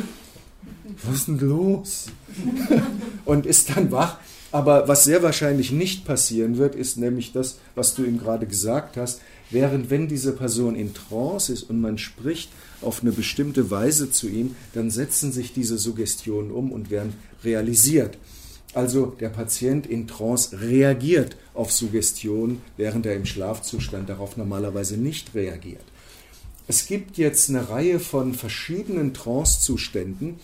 was 1.05 1.17
ist 1.17 1.29
denn 1.29 1.39
los? 1.39 2.07
und 3.25 3.47
ist 3.47 3.77
dann 3.77 3.91
wach. 3.91 4.19
Aber 4.53 4.87
was 4.87 5.05
sehr 5.05 5.23
wahrscheinlich 5.23 5.73
nicht 5.73 6.05
passieren 6.05 6.59
wird, 6.59 6.75
ist 6.75 6.99
nämlich 6.99 7.33
das, 7.33 7.59
was 7.75 7.95
du 7.95 8.05
ihm 8.05 8.19
gerade 8.19 8.47
gesagt 8.47 8.99
hast. 8.99 9.23
Während 9.51 9.89
wenn 9.91 10.09
diese 10.09 10.33
Person 10.33 10.77
in 10.77 10.93
Trance 10.93 11.53
ist 11.53 11.63
und 11.65 11.81
man 11.81 11.97
spricht 11.97 12.51
auf 12.83 13.01
eine 13.01 13.13
bestimmte 13.13 13.71
Weise 13.71 14.11
zu 14.11 14.29
ihm, 14.29 14.55
dann 14.75 14.91
setzen 14.91 15.33
sich 15.33 15.55
diese 15.55 15.79
Suggestionen 15.79 16.51
um 16.51 16.71
und 16.71 16.91
werden 16.91 17.15
realisiert. 17.45 18.19
Also 18.75 19.07
der 19.07 19.29
Patient 19.29 19.87
in 19.87 20.07
Trance 20.07 20.59
reagiert 20.61 21.37
auf 21.55 21.71
Suggestion, 21.71 22.62
während 22.76 23.05
er 23.05 23.14
im 23.14 23.26
Schlafzustand 23.26 24.09
darauf 24.09 24.37
normalerweise 24.37 24.97
nicht 24.97 25.35
reagiert. 25.35 25.85
Es 26.69 26.87
gibt 26.87 27.19
jetzt 27.19 27.50
eine 27.50 27.69
Reihe 27.69 28.00
von 28.00 28.35
verschiedenen 28.35 29.12
Trancezuständen. 29.12 30.37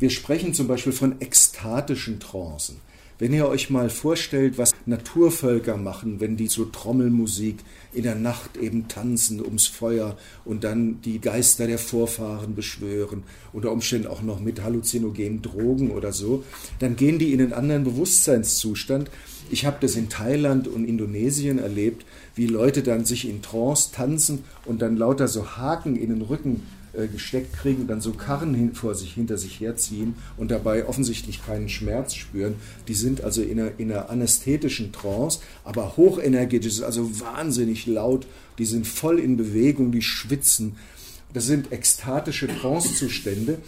Wir 0.00 0.10
sprechen 0.10 0.54
zum 0.54 0.66
Beispiel 0.66 0.92
von 0.92 1.20
ekstatischen 1.20 2.18
Trancen. 2.18 2.80
Wenn 3.18 3.32
ihr 3.32 3.46
euch 3.46 3.70
mal 3.70 3.90
vorstellt, 3.90 4.58
was 4.58 4.71
Naturvölker 4.86 5.76
machen, 5.76 6.20
wenn 6.20 6.36
die 6.36 6.48
so 6.48 6.64
Trommelmusik 6.64 7.56
in 7.92 8.02
der 8.02 8.14
Nacht 8.14 8.56
eben 8.56 8.88
tanzen 8.88 9.40
ums 9.44 9.66
Feuer 9.66 10.16
und 10.44 10.64
dann 10.64 11.00
die 11.02 11.20
Geister 11.20 11.66
der 11.66 11.78
Vorfahren 11.78 12.54
beschwören, 12.54 13.22
unter 13.52 13.70
Umständen 13.70 14.06
auch 14.06 14.22
noch 14.22 14.40
mit 14.40 14.62
halluzinogenen 14.62 15.42
Drogen 15.42 15.90
oder 15.90 16.12
so, 16.12 16.44
dann 16.78 16.96
gehen 16.96 17.18
die 17.18 17.32
in 17.32 17.40
einen 17.40 17.52
anderen 17.52 17.84
Bewusstseinszustand. 17.84 19.10
Ich 19.50 19.66
habe 19.66 19.76
das 19.80 19.96
in 19.96 20.08
Thailand 20.08 20.68
und 20.68 20.84
Indonesien 20.84 21.58
erlebt, 21.58 22.06
wie 22.34 22.46
Leute 22.46 22.82
dann 22.82 23.04
sich 23.04 23.28
in 23.28 23.42
Trance 23.42 23.90
tanzen 23.92 24.44
und 24.64 24.80
dann 24.80 24.96
lauter 24.96 25.28
so 25.28 25.56
Haken 25.56 25.96
in 25.96 26.08
den 26.08 26.22
Rücken 26.22 26.62
äh, 26.94 27.06
gesteckt 27.06 27.54
kriegen 27.54 27.82
und 27.82 27.88
dann 27.88 28.00
so 28.00 28.12
Karren 28.12 28.54
hin, 28.54 28.74
vor 28.74 28.94
sich 28.94 29.14
hinter 29.14 29.38
sich 29.38 29.60
herziehen 29.60 30.14
und 30.36 30.50
dabei 30.50 30.86
offensichtlich 30.86 31.44
keinen 31.44 31.68
Schmerz 31.68 32.14
spüren. 32.14 32.56
Die 32.88 32.94
sind 32.94 33.22
also 33.22 33.42
in 33.42 33.60
einer, 33.60 33.70
in 33.78 33.90
einer 33.90 34.10
anästhetischen 34.10 34.92
Trance, 34.92 35.40
aber 35.64 35.96
hochenergetisch, 35.96 36.82
also 36.82 37.20
wahnsinnig 37.20 37.86
laut. 37.86 38.26
Die 38.58 38.66
sind 38.66 38.86
voll 38.86 39.18
in 39.18 39.36
Bewegung, 39.36 39.90
die 39.92 40.02
schwitzen. 40.02 40.76
Das 41.32 41.46
sind 41.46 41.72
ekstatische 41.72 42.48
Trancezustände. 42.48 43.58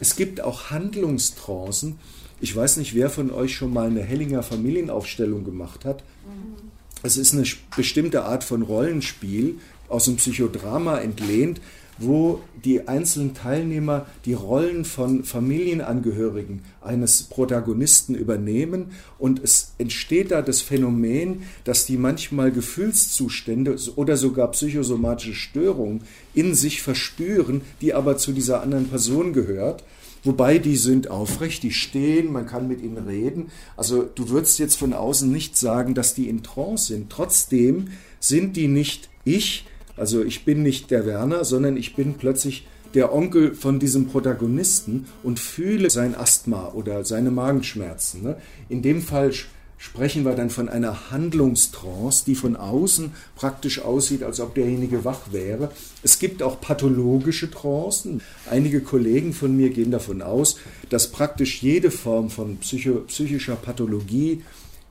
Es 0.00 0.16
gibt 0.16 0.40
auch 0.40 0.70
Handlungstrancen. 0.70 1.98
Ich 2.40 2.54
weiß 2.54 2.78
nicht, 2.78 2.94
wer 2.94 3.08
von 3.08 3.30
euch 3.30 3.54
schon 3.54 3.72
mal 3.72 3.86
eine 3.86 4.02
Hellinger 4.02 4.42
Familienaufstellung 4.42 5.44
gemacht 5.44 5.84
hat. 5.84 6.02
Mhm. 6.26 6.70
Es 7.04 7.16
ist 7.16 7.34
eine 7.34 7.44
bestimmte 7.76 8.24
Art 8.24 8.44
von 8.44 8.62
Rollenspiel 8.62 9.58
aus 9.88 10.06
dem 10.06 10.16
Psychodrama 10.16 10.98
entlehnt, 10.98 11.60
wo 11.98 12.40
die 12.64 12.88
einzelnen 12.88 13.34
Teilnehmer 13.34 14.06
die 14.24 14.34
Rollen 14.34 14.84
von 14.84 15.24
Familienangehörigen 15.24 16.62
eines 16.80 17.24
Protagonisten 17.24 18.14
übernehmen 18.14 18.92
und 19.18 19.42
es 19.42 19.74
entsteht 19.78 20.30
da 20.30 20.42
das 20.42 20.60
Phänomen, 20.60 21.42
dass 21.64 21.86
die 21.86 21.96
manchmal 21.96 22.52
Gefühlszustände 22.52 23.76
oder 23.96 24.16
sogar 24.16 24.50
psychosomatische 24.50 25.34
Störungen 25.34 26.02
in 26.34 26.54
sich 26.54 26.82
verspüren, 26.82 27.62
die 27.80 27.94
aber 27.94 28.16
zu 28.16 28.32
dieser 28.32 28.62
anderen 28.62 28.88
Person 28.88 29.32
gehört. 29.32 29.84
Wobei 30.24 30.56
die 30.58 30.76
sind 30.76 31.10
aufrecht, 31.10 31.62
die 31.62 31.70
stehen, 31.70 32.32
man 32.32 32.46
kann 32.46 32.66
mit 32.66 32.82
ihnen 32.82 32.96
reden. 32.96 33.50
Also 33.76 34.02
du 34.02 34.30
würdest 34.30 34.58
jetzt 34.58 34.76
von 34.76 34.94
außen 34.94 35.30
nicht 35.30 35.56
sagen, 35.58 35.94
dass 35.94 36.14
die 36.14 36.30
in 36.30 36.42
Trance 36.42 36.86
sind. 36.86 37.10
Trotzdem 37.10 37.88
sind 38.20 38.56
die 38.56 38.68
nicht 38.68 39.10
ich, 39.24 39.66
also 39.96 40.22
ich 40.22 40.44
bin 40.44 40.62
nicht 40.62 40.90
der 40.90 41.06
Werner, 41.06 41.44
sondern 41.44 41.76
ich 41.76 41.94
bin 41.94 42.14
plötzlich 42.14 42.66
der 42.94 43.12
Onkel 43.12 43.54
von 43.54 43.80
diesem 43.80 44.06
Protagonisten 44.06 45.06
und 45.22 45.40
fühle 45.40 45.90
sein 45.90 46.14
Asthma 46.14 46.68
oder 46.68 47.04
seine 47.04 47.30
Magenschmerzen. 47.30 48.22
Ne? 48.22 48.36
In 48.68 48.82
dem 48.82 49.02
Fall 49.02 49.32
sprechen 49.76 50.24
wir 50.24 50.34
dann 50.34 50.48
von 50.48 50.68
einer 50.68 51.10
Handlungstrance, 51.10 52.24
die 52.24 52.36
von 52.36 52.56
außen 52.56 53.12
praktisch 53.34 53.80
aussieht, 53.80 54.22
als 54.22 54.40
ob 54.40 54.54
derjenige 54.54 55.04
wach 55.04 55.32
wäre. 55.32 55.72
Es 56.02 56.18
gibt 56.18 56.42
auch 56.42 56.60
pathologische 56.60 57.50
Trancen. 57.50 58.22
Einige 58.48 58.80
Kollegen 58.80 59.32
von 59.32 59.56
mir 59.56 59.70
gehen 59.70 59.90
davon 59.90 60.22
aus, 60.22 60.56
dass 60.88 61.10
praktisch 61.10 61.62
jede 61.62 61.90
Form 61.90 62.30
von 62.30 62.58
psychischer 62.58 63.56
Pathologie 63.56 64.42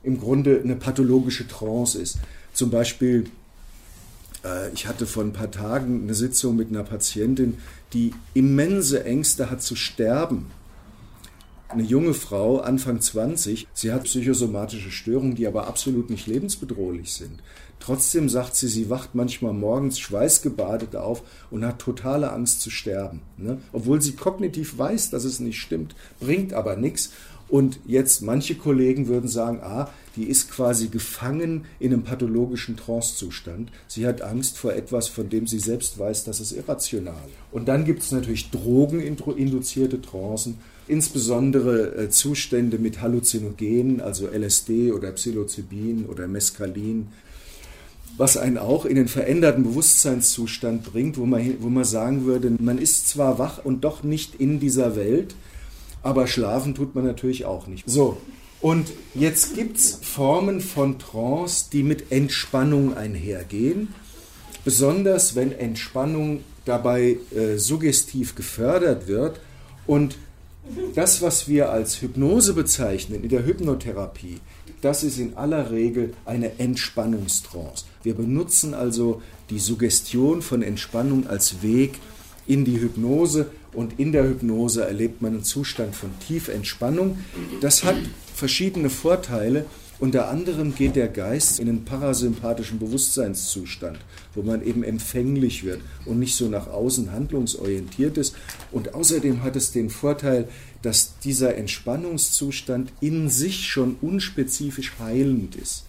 im 0.02 0.20
Grunde 0.20 0.60
eine 0.62 0.76
pathologische 0.76 1.48
Trance 1.48 1.98
ist. 1.98 2.18
Zum 2.52 2.70
Beispiel 2.70 3.24
ich 4.74 4.86
hatte 4.86 5.06
vor 5.06 5.22
ein 5.22 5.32
paar 5.32 5.50
Tagen 5.50 6.02
eine 6.02 6.14
Sitzung 6.14 6.56
mit 6.56 6.68
einer 6.68 6.84
Patientin, 6.84 7.58
die 7.92 8.12
immense 8.34 9.04
Ängste 9.04 9.50
hat 9.50 9.62
zu 9.62 9.76
sterben. 9.76 10.46
Eine 11.68 11.82
junge 11.82 12.14
Frau, 12.14 12.58
Anfang 12.60 13.00
20, 13.00 13.66
sie 13.72 13.92
hat 13.92 14.04
psychosomatische 14.04 14.90
Störungen, 14.90 15.34
die 15.34 15.46
aber 15.46 15.66
absolut 15.66 16.10
nicht 16.10 16.26
lebensbedrohlich 16.26 17.12
sind. 17.12 17.42
Trotzdem 17.80 18.28
sagt 18.28 18.54
sie, 18.54 18.68
sie 18.68 18.90
wacht 18.90 19.14
manchmal 19.14 19.52
morgens 19.52 19.98
schweißgebadet 19.98 20.94
auf 20.96 21.22
und 21.50 21.64
hat 21.64 21.80
totale 21.80 22.32
Angst 22.32 22.60
zu 22.60 22.70
sterben. 22.70 23.22
Ne? 23.36 23.58
Obwohl 23.72 24.00
sie 24.00 24.12
kognitiv 24.12 24.78
weiß, 24.78 25.10
dass 25.10 25.24
es 25.24 25.40
nicht 25.40 25.60
stimmt, 25.60 25.94
bringt 26.20 26.54
aber 26.54 26.76
nichts. 26.76 27.10
Und 27.48 27.78
jetzt 27.86 28.22
manche 28.22 28.54
Kollegen 28.54 29.06
würden 29.06 29.28
sagen, 29.28 29.60
ah, 29.62 29.90
die 30.16 30.24
ist 30.24 30.50
quasi 30.50 30.88
gefangen 30.88 31.64
in 31.78 31.92
einem 31.92 32.02
pathologischen 32.02 32.76
Trancezustand. 32.76 33.70
Sie 33.88 34.06
hat 34.06 34.22
Angst 34.22 34.58
vor 34.58 34.72
etwas, 34.72 35.08
von 35.08 35.28
dem 35.28 35.46
sie 35.46 35.58
selbst 35.58 35.98
weiß, 35.98 36.24
dass 36.24 36.40
es 36.40 36.52
irrational. 36.52 37.28
Und 37.52 37.68
dann 37.68 37.84
gibt 37.84 38.02
es 38.02 38.12
natürlich 38.12 38.50
drogeninduzierte 38.50 40.00
Trancen, 40.00 40.58
insbesondere 40.86 41.96
äh, 41.96 42.10
Zustände 42.10 42.78
mit 42.78 43.00
Halluzinogenen, 43.00 44.00
also 44.00 44.28
LSD 44.28 44.92
oder 44.92 45.10
Psilocybin 45.12 46.06
oder 46.06 46.28
Mescalin, 46.28 47.08
was 48.16 48.36
einen 48.36 48.58
auch 48.58 48.84
in 48.84 48.94
den 48.94 49.08
veränderten 49.08 49.64
Bewusstseinszustand 49.64 50.84
bringt, 50.84 51.18
wo 51.18 51.26
man, 51.26 51.56
wo 51.60 51.68
man 51.68 51.84
sagen 51.84 52.24
würde, 52.24 52.52
man 52.60 52.78
ist 52.78 53.08
zwar 53.08 53.38
wach 53.38 53.64
und 53.64 53.82
doch 53.82 54.04
nicht 54.04 54.36
in 54.36 54.60
dieser 54.60 54.94
Welt, 54.94 55.34
aber 56.04 56.28
schlafen 56.28 56.74
tut 56.74 56.94
man 56.94 57.04
natürlich 57.04 57.44
auch 57.44 57.66
nicht. 57.66 57.82
So, 57.88 58.18
und 58.60 58.92
jetzt 59.14 59.56
gibt 59.56 59.78
es 59.78 59.98
Formen 60.00 60.60
von 60.60 60.98
Trance, 60.98 61.66
die 61.72 61.82
mit 61.82 62.12
Entspannung 62.12 62.96
einhergehen, 62.96 63.88
besonders 64.64 65.34
wenn 65.34 65.52
Entspannung 65.52 66.44
dabei 66.64 67.18
äh, 67.34 67.56
suggestiv 67.56 68.36
gefördert 68.36 69.08
wird 69.08 69.40
und 69.86 70.16
das, 70.94 71.20
was 71.20 71.46
wir 71.46 71.70
als 71.70 72.00
Hypnose 72.00 72.54
bezeichnen 72.54 73.22
in 73.22 73.28
der 73.28 73.44
Hypnotherapie, 73.44 74.40
das 74.80 75.02
ist 75.02 75.18
in 75.18 75.36
aller 75.36 75.70
Regel 75.70 76.14
eine 76.24 76.58
Entspannungstrance. 76.58 77.84
Wir 78.02 78.14
benutzen 78.14 78.72
also 78.72 79.20
die 79.50 79.58
Suggestion 79.58 80.40
von 80.40 80.62
Entspannung 80.62 81.26
als 81.26 81.62
Weg 81.62 81.98
in 82.46 82.64
die 82.64 82.80
Hypnose 82.80 83.50
und 83.74 83.98
in 83.98 84.12
der 84.12 84.24
Hypnose 84.24 84.84
erlebt 84.84 85.22
man 85.22 85.34
einen 85.34 85.44
Zustand 85.44 85.94
von 85.94 86.10
Tiefentspannung. 86.26 87.18
Das 87.60 87.84
hat 87.84 87.96
verschiedene 88.34 88.90
Vorteile. 88.90 89.66
Unter 90.00 90.28
anderem 90.28 90.74
geht 90.74 90.96
der 90.96 91.08
Geist 91.08 91.60
in 91.60 91.68
einen 91.68 91.84
parasympathischen 91.84 92.78
Bewusstseinszustand, 92.78 93.98
wo 94.34 94.42
man 94.42 94.62
eben 94.64 94.82
empfänglich 94.82 95.64
wird 95.64 95.80
und 96.04 96.18
nicht 96.18 96.34
so 96.34 96.48
nach 96.48 96.66
außen 96.66 97.12
handlungsorientiert 97.12 98.18
ist. 98.18 98.34
Und 98.72 98.94
außerdem 98.94 99.42
hat 99.42 99.54
es 99.54 99.70
den 99.70 99.90
Vorteil, 99.90 100.48
dass 100.82 101.18
dieser 101.20 101.54
Entspannungszustand 101.56 102.92
in 103.00 103.30
sich 103.30 103.68
schon 103.68 103.96
unspezifisch 104.02 104.92
heilend 104.98 105.54
ist. 105.56 105.84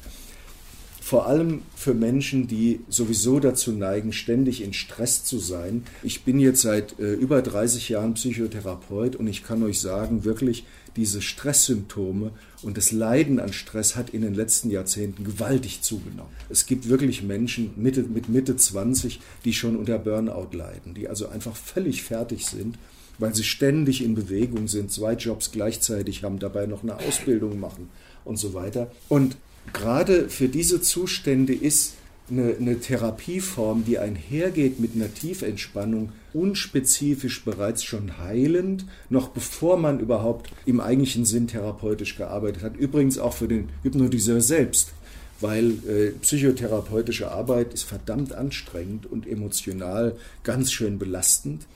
Vor 1.05 1.27
allem 1.27 1.61
für 1.75 1.93
Menschen, 1.93 2.47
die 2.47 2.79
sowieso 2.89 3.39
dazu 3.39 3.71
neigen, 3.71 4.11
ständig 4.11 4.63
in 4.63 4.73
Stress 4.73 5.23
zu 5.23 5.37
sein. 5.37 5.83
Ich 6.01 6.23
bin 6.23 6.39
jetzt 6.39 6.63
seit 6.63 6.97
äh, 6.97 7.13
über 7.13 7.43
30 7.43 7.89
Jahren 7.89 8.15
Psychotherapeut 8.15 9.15
und 9.15 9.27
ich 9.27 9.43
kann 9.43 9.61
euch 9.61 9.79
sagen, 9.79 10.23
wirklich, 10.23 10.65
diese 10.95 11.21
Stresssymptome 11.21 12.31
und 12.63 12.77
das 12.77 12.91
Leiden 12.91 13.39
an 13.39 13.53
Stress 13.53 13.95
hat 13.95 14.09
in 14.09 14.23
den 14.23 14.33
letzten 14.33 14.71
Jahrzehnten 14.71 15.25
gewaltig 15.25 15.83
zugenommen. 15.83 16.31
Es 16.49 16.65
gibt 16.65 16.89
wirklich 16.89 17.21
Menschen 17.21 17.73
Mitte, 17.75 18.01
mit 18.01 18.27
Mitte 18.27 18.55
20, 18.55 19.19
die 19.43 19.53
schon 19.53 19.75
unter 19.75 19.99
Burnout 19.99 20.57
leiden, 20.57 20.95
die 20.95 21.07
also 21.07 21.27
einfach 21.27 21.55
völlig 21.55 22.01
fertig 22.01 22.47
sind 22.47 22.79
weil 23.17 23.33
sie 23.33 23.43
ständig 23.45 24.03
in 24.03 24.15
Bewegung 24.15 24.67
sind, 24.67 24.91
zwei 24.91 25.13
Jobs 25.13 25.51
gleichzeitig 25.51 26.23
haben, 26.23 26.37
dabei 26.39 26.65
noch 26.65 26.83
eine 26.83 26.97
Ausbildung 26.97 27.59
machen 27.59 27.89
und 28.25 28.37
so 28.37 28.53
weiter. 28.53 28.91
Und 29.07 29.37
gerade 29.73 30.29
für 30.29 30.49
diese 30.49 30.81
Zustände 30.81 31.53
ist 31.53 31.93
eine, 32.29 32.55
eine, 32.59 32.79
Therapieform, 32.79 33.85
die 33.85 33.99
einhergeht 33.99 34.79
mit 34.79 34.95
einer 34.95 35.13
Tiefentspannung, 35.13 36.11
unspezifisch 36.33 37.45
bereits 37.45 37.83
schon 37.83 38.17
heilend, 38.17 38.85
noch 39.09 39.29
bevor 39.29 39.77
man 39.77 39.99
überhaupt 39.99 40.51
im 40.65 40.79
eigentlichen 40.79 41.25
Sinn 41.25 41.47
therapeutisch 41.47 42.17
gearbeitet 42.17 42.63
hat. 42.63 42.77
Übrigens 42.77 43.19
auch 43.19 43.33
für 43.33 43.47
den 43.47 43.69
Hypnotiseur 43.83 44.41
selbst, 44.41 44.93
weil 45.39 45.71
äh, 45.87 46.11
psychotherapeutische 46.21 47.29
Arbeit 47.29 47.73
ist 47.73 47.83
verdammt 47.83 48.33
anstrengend 48.33 49.05
und 49.05 49.27
emotional 49.27 50.15
ganz 50.43 50.71
schön 50.71 50.97
belastend. 50.97 51.67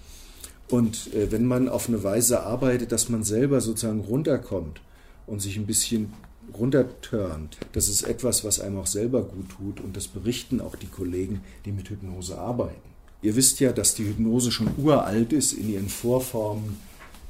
Und 0.69 1.13
äh, 1.13 1.31
wenn 1.31 1.45
man 1.45 1.69
auf 1.69 1.87
eine 1.87 2.03
Weise 2.03 2.41
arbeitet, 2.41 2.91
dass 2.91 3.09
man 3.09 3.23
selber 3.23 3.61
sozusagen 3.61 4.01
runterkommt 4.01 4.81
und 5.27 5.41
sich 5.41 5.57
ein 5.57 5.65
bisschen 5.65 6.13
runterturnt, 6.57 7.57
das 7.73 7.89
ist 7.89 8.03
etwas, 8.03 8.43
was 8.43 8.59
einem 8.59 8.77
auch 8.77 8.87
selber 8.87 9.23
gut 9.23 9.49
tut 9.49 9.79
und 9.79 9.95
das 9.95 10.07
berichten 10.07 10.61
auch 10.61 10.75
die 10.75 10.87
Kollegen, 10.87 11.41
die 11.65 11.71
mit 11.71 11.89
Hypnose 11.89 12.37
arbeiten. 12.37 12.89
Ihr 13.21 13.35
wisst 13.35 13.59
ja, 13.59 13.73
dass 13.73 13.95
die 13.95 14.05
Hypnose 14.05 14.51
schon 14.51 14.69
uralt 14.77 15.33
ist 15.33 15.53
in 15.53 15.69
ihren 15.69 15.89
Vorformen 15.89 16.77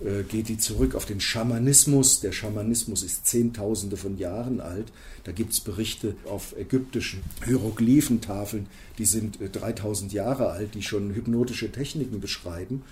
äh, 0.01 0.23
geht 0.23 0.47
die 0.47 0.57
zurück 0.57 0.95
auf 0.95 1.05
den 1.05 1.19
Schamanismus. 1.19 2.21
Der 2.21 2.31
Schamanismus 2.31 3.03
ist 3.03 3.27
Zehntausende 3.27 3.97
von 3.97 4.17
Jahren 4.17 4.61
alt. 4.61 4.93
Da 5.25 5.33
gibt 5.33 5.51
es 5.51 5.59
Berichte 5.59 6.15
auf 6.25 6.55
ägyptischen 6.57 7.21
Hieroglyphentafeln, 7.45 8.67
die 8.97 9.05
sind 9.05 9.39
3000 9.41 10.11
äh, 10.11 10.15
Jahre 10.15 10.49
alt, 10.49 10.75
die 10.75 10.83
schon 10.83 11.13
hypnotische 11.13 11.71
Techniken 11.71 12.21
beschreiben. 12.21 12.83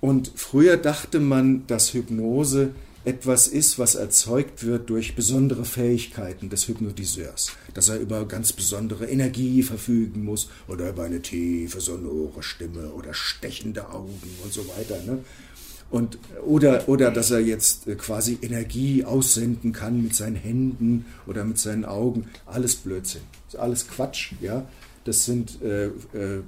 Und 0.00 0.32
früher 0.34 0.76
dachte 0.76 1.18
man, 1.18 1.66
dass 1.66 1.92
Hypnose 1.92 2.70
etwas 3.04 3.48
ist, 3.48 3.78
was 3.78 3.94
erzeugt 3.94 4.64
wird 4.64 4.88
durch 4.90 5.16
besondere 5.16 5.64
Fähigkeiten 5.64 6.50
des 6.50 6.68
Hypnotiseurs. 6.68 7.52
Dass 7.74 7.88
er 7.88 7.98
über 7.98 8.26
ganz 8.26 8.52
besondere 8.52 9.06
Energie 9.06 9.62
verfügen 9.62 10.24
muss 10.24 10.48
oder 10.68 10.90
über 10.90 11.04
eine 11.04 11.20
tiefe, 11.20 11.80
sonore 11.80 12.42
Stimme 12.42 12.90
oder 12.90 13.12
stechende 13.12 13.88
Augen 13.90 14.30
und 14.44 14.52
so 14.52 14.66
weiter. 14.68 15.02
Ne? 15.02 15.18
Und, 15.90 16.18
oder, 16.46 16.88
oder 16.88 17.10
dass 17.10 17.30
er 17.30 17.40
jetzt 17.40 17.86
äh, 17.86 17.96
quasi 17.96 18.38
Energie 18.40 19.04
aussenden 19.04 19.72
kann 19.72 20.02
mit 20.02 20.14
seinen 20.14 20.36
Händen 20.36 21.04
oder 21.26 21.44
mit 21.44 21.58
seinen 21.58 21.84
Augen. 21.84 22.28
Alles 22.46 22.76
Blödsinn. 22.76 23.20
Alles 23.58 23.86
Quatsch, 23.88 24.32
ja. 24.40 24.66
Das 25.04 25.24
sind 25.24 25.60
äh, 25.62 25.86
äh, 25.86 26.42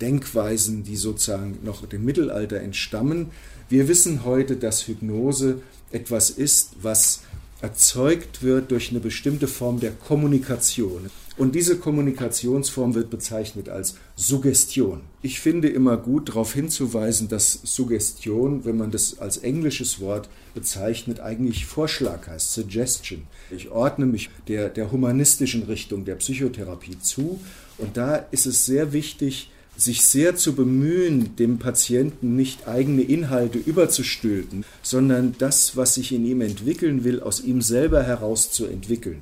Denkweisen, 0.00 0.84
die 0.84 0.96
sozusagen 0.96 1.58
noch 1.64 1.84
dem 1.86 2.04
Mittelalter 2.04 2.60
entstammen. 2.60 3.26
Wir 3.68 3.88
wissen 3.88 4.24
heute, 4.24 4.56
dass 4.56 4.86
Hypnose 4.86 5.60
etwas 5.90 6.30
ist, 6.30 6.76
was 6.82 7.20
erzeugt 7.60 8.42
wird 8.42 8.70
durch 8.70 8.90
eine 8.90 9.00
bestimmte 9.00 9.48
Form 9.48 9.80
der 9.80 9.90
Kommunikation. 9.90 11.10
Und 11.36 11.54
diese 11.54 11.78
Kommunikationsform 11.78 12.94
wird 12.94 13.10
bezeichnet 13.10 13.68
als 13.68 13.94
Suggestion. 14.16 15.02
Ich 15.22 15.38
finde 15.38 15.68
immer 15.68 15.96
gut 15.96 16.30
darauf 16.30 16.52
hinzuweisen, 16.52 17.28
dass 17.28 17.60
Suggestion, 17.62 18.64
wenn 18.64 18.76
man 18.76 18.90
das 18.90 19.20
als 19.20 19.38
englisches 19.38 20.00
Wort 20.00 20.28
bezeichnet, 20.54 21.20
eigentlich 21.20 21.66
Vorschlag 21.66 22.26
heißt, 22.26 22.52
Suggestion. 22.52 23.22
Ich 23.50 23.70
ordne 23.70 24.06
mich 24.06 24.30
der, 24.48 24.68
der 24.68 24.90
humanistischen 24.90 25.62
Richtung 25.64 26.04
der 26.04 26.16
Psychotherapie 26.16 26.98
zu 27.00 27.40
und 27.78 27.96
da 27.96 28.16
ist 28.16 28.46
es 28.46 28.66
sehr 28.66 28.92
wichtig, 28.92 29.50
sich 29.78 30.02
sehr 30.02 30.34
zu 30.34 30.56
bemühen, 30.56 31.36
dem 31.36 31.58
Patienten 31.58 32.34
nicht 32.34 32.66
eigene 32.66 33.02
Inhalte 33.02 33.58
überzustülpen, 33.58 34.64
sondern 34.82 35.36
das, 35.38 35.76
was 35.76 35.94
sich 35.94 36.12
in 36.12 36.26
ihm 36.26 36.40
entwickeln 36.40 37.04
will, 37.04 37.20
aus 37.20 37.40
ihm 37.40 37.62
selber 37.62 38.02
heraus 38.02 38.50
zu 38.50 38.66
entwickeln. 38.66 39.20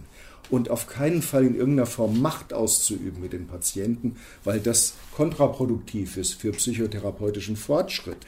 Und 0.49 0.71
auf 0.71 0.87
keinen 0.87 1.21
Fall 1.21 1.45
in 1.45 1.57
irgendeiner 1.57 1.87
Form 1.87 2.23
Macht 2.23 2.55
auszuüben 2.55 3.21
mit 3.21 3.35
den 3.35 3.47
Patienten, 3.47 4.17
weil 4.45 4.61
das 4.61 4.95
kontraproduktiv 5.13 6.17
ist 6.17 6.35
für 6.35 6.53
psychotherapeutischen 6.53 7.57
Fortschritt. 7.57 8.19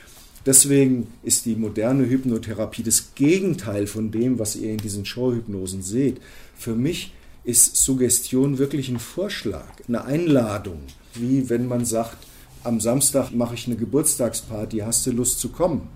Deswegen 0.45 1.07
ist 1.23 1.47
die 1.47 1.57
moderne 1.57 2.09
Hypnotherapie 2.09 2.83
das 2.83 3.15
Gegenteil 3.15 3.87
von 3.87 4.11
dem, 4.11 4.39
was 4.39 4.55
ihr 4.57 4.71
in 4.71 4.79
diesen 4.79 5.07
Showhypnosen 5.07 5.83
seht. 5.83 6.21
Für 6.57 6.75
mich 6.75 7.13
ist 7.45 7.77
Suggestion 7.77 8.59
wirklich 8.59 8.91
ein 8.91 8.99
Vorschlag, 8.99 9.69
eine 9.87 10.05
Einladung, 10.05 10.81
wie 11.15 11.49
wenn 11.49 11.67
man 11.67 11.85
sagt, 11.85 12.19
am 12.65 12.81
Samstag 12.81 13.31
mache 13.33 13.55
ich 13.55 13.67
eine 13.67 13.77
Geburtstagsparty, 13.77 14.79
hast 14.79 15.07
du 15.07 15.13
Lust 15.13 15.41
zu 15.41 15.51
kommen? 15.51 15.89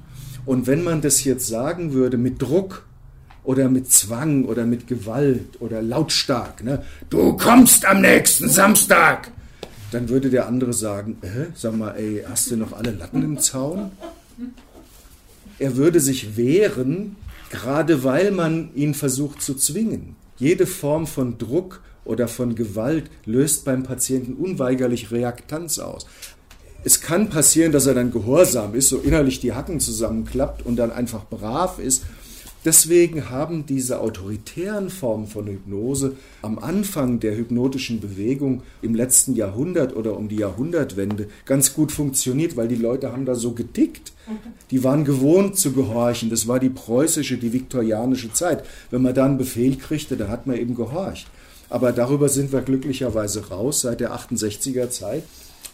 Und 0.45 0.67
wenn 0.67 0.83
man 0.83 1.01
das 1.01 1.25
jetzt 1.25 1.47
sagen 1.47 1.93
würde 1.93 2.17
mit 2.17 2.41
Druck 2.41 2.87
oder 3.45 3.69
mit 3.69 3.91
Zwang 3.91 4.45
oder 4.45 4.65
mit 4.67 4.87
Gewalt 4.87 5.61
oder 5.61 5.83
lautstark, 5.83 6.65
ne? 6.65 6.85
du 7.11 7.37
kommst 7.37 7.85
am 7.85 8.01
nächsten 8.01 8.49
Samstag, 8.49 9.31
dann 9.91 10.09
würde 10.09 10.31
der 10.31 10.47
andere 10.47 10.73
sagen, 10.73 11.19
äh, 11.23 11.47
sag 11.55 11.77
mal, 11.77 11.93
ey, 11.93 12.25
hast 12.29 12.51
du 12.51 12.57
noch 12.57 12.73
alle 12.73 12.93
Latten 12.93 13.23
im 13.23 13.39
Zaun? 13.39 13.93
Er 15.59 15.77
würde 15.77 16.01
sich 16.01 16.37
wehren, 16.37 17.17
gerade 17.51 18.03
weil 18.03 18.31
man 18.31 18.75
ihn 18.75 18.95
versucht 18.95 19.43
zu 19.43 19.55
zwingen. 19.55 20.17
Jede 20.39 20.67
Form 20.67 21.07
von 21.07 21.39
Druck 21.39 21.83
oder 22.05 22.29
von 22.29 22.55
Gewalt 22.55 23.11
löst 23.25 23.65
beim 23.65 23.83
Patienten 23.83 24.35
unweigerlich 24.35 25.11
Reaktanz 25.11 25.79
aus. 25.79 26.07
Es 26.85 27.01
kann 27.01 27.31
passieren, 27.31 27.71
dass 27.71 27.87
er 27.87 27.95
dann 27.95 28.11
gehorsam 28.11 28.75
ist, 28.75 28.89
so 28.89 28.99
innerlich 28.99 29.39
die 29.39 29.53
Hacken 29.53 29.79
zusammenklappt 29.79 30.67
und 30.67 30.77
dann 30.77 30.91
einfach 30.91 31.25
brav 31.29 31.79
ist. 31.79 32.03
Deswegen 32.65 33.29
haben 33.29 33.67
diese 33.67 34.01
autoritären 34.01 34.89
Formen 34.89 35.27
von 35.27 35.49
Hypnose 35.49 36.17
am 36.43 36.61
Anfang 36.61 37.19
der 37.19 37.37
hypnotischen 37.37 38.01
Bewegung 38.01 38.63
im 38.83 38.95
letzten 38.95 39.35
Jahrhundert 39.35 39.97
oder 39.97 40.17
um 40.17 40.29
die 40.29 40.37
Jahrhundertwende 40.37 41.29
ganz 41.45 41.75
gut 41.75 41.91
funktioniert, 41.91 42.57
weil 42.57 42.69
die 42.69 42.77
Leute 42.77 43.13
haben 43.13 43.25
da 43.25 43.35
so 43.35 43.53
getickt. 43.53 44.13
Die 44.71 44.85
waren 44.85 45.05
gewohnt 45.05 45.57
zu 45.57 45.73
gehorchen. 45.73 46.31
Das 46.31 46.47
war 46.47 46.61
die 46.61 46.71
preußische, 46.71 47.37
die 47.37 47.53
viktorianische 47.53 48.33
Zeit. 48.33 48.65
Wenn 48.91 49.03
man 49.03 49.15
da 49.15 49.25
einen 49.25 49.39
Befehl 49.39 49.77
kriegte, 49.77 50.17
da 50.17 50.29
hat 50.29 50.47
man 50.47 50.57
eben 50.57 50.77
gehorcht. 50.77 51.27
Aber 51.73 51.93
darüber 51.93 52.29
sind 52.29 52.53
wir 52.53 52.61
glücklicherweise 52.61 53.49
raus 53.49 53.81
seit 53.81 54.01
der 54.01 54.15
68er 54.15 54.91
Zeit. 54.91 55.23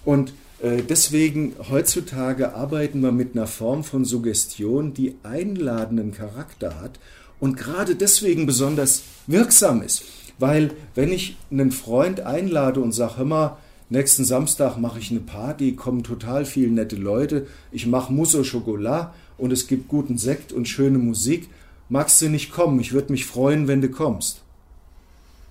Und 0.05 0.33
äh, 0.63 0.81
deswegen 0.89 1.57
heutzutage 1.71 2.55
arbeiten 2.55 3.01
wir 3.01 3.11
mit 3.11 3.35
einer 3.35 3.49
Form 3.49 3.83
von 3.83 4.05
Suggestion, 4.05 4.95
die 4.95 5.17
einladenden 5.25 6.13
Charakter 6.13 6.81
hat 6.81 7.01
und 7.41 7.57
gerade 7.57 7.97
deswegen 7.97 8.47
besonders 8.47 9.03
wirksam 9.27 9.83
ist. 9.83 10.05
Weil 10.39 10.71
wenn 10.95 11.11
ich 11.11 11.37
einen 11.51 11.73
Freund 11.73 12.21
einlade 12.21 12.79
und 12.79 12.93
sage, 12.93 13.17
hör 13.17 13.25
mal, 13.25 13.57
nächsten 13.89 14.25
Samstag 14.25 14.79
mache 14.79 15.01
ich 15.01 15.11
eine 15.11 15.19
Party, 15.19 15.73
kommen 15.73 16.05
total 16.05 16.45
viele 16.45 16.71
nette 16.71 16.95
Leute, 16.95 17.49
ich 17.73 17.89
mache 17.89 18.13
Mousse 18.13 18.39
au 18.39 18.45
Chocolat 18.45 19.13
und 19.37 19.53
es 19.53 19.67
gibt 19.67 19.89
guten 19.89 20.17
Sekt 20.17 20.53
und 20.53 20.69
schöne 20.69 20.99
Musik, 20.99 21.49
magst 21.89 22.23
du 22.23 22.29
nicht 22.29 22.53
kommen? 22.53 22.79
Ich 22.79 22.93
würde 22.93 23.11
mich 23.11 23.27
freuen, 23.27 23.67
wenn 23.67 23.81
du 23.81 23.89
kommst. 23.89 24.43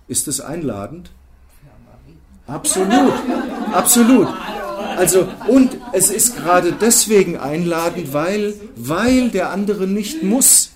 Ist 0.08 0.28
das 0.28 0.40
einladend? 0.40 1.12
Absolut, 2.48 3.14
absolut. 3.74 4.28
Also, 4.96 5.28
und 5.48 5.78
es 5.92 6.10
ist 6.10 6.38
gerade 6.38 6.72
deswegen 6.72 7.38
einladend, 7.38 8.14
weil, 8.14 8.54
weil 8.76 9.30
der 9.30 9.52
andere 9.52 9.86
nicht 9.86 10.24
muss. 10.24 10.72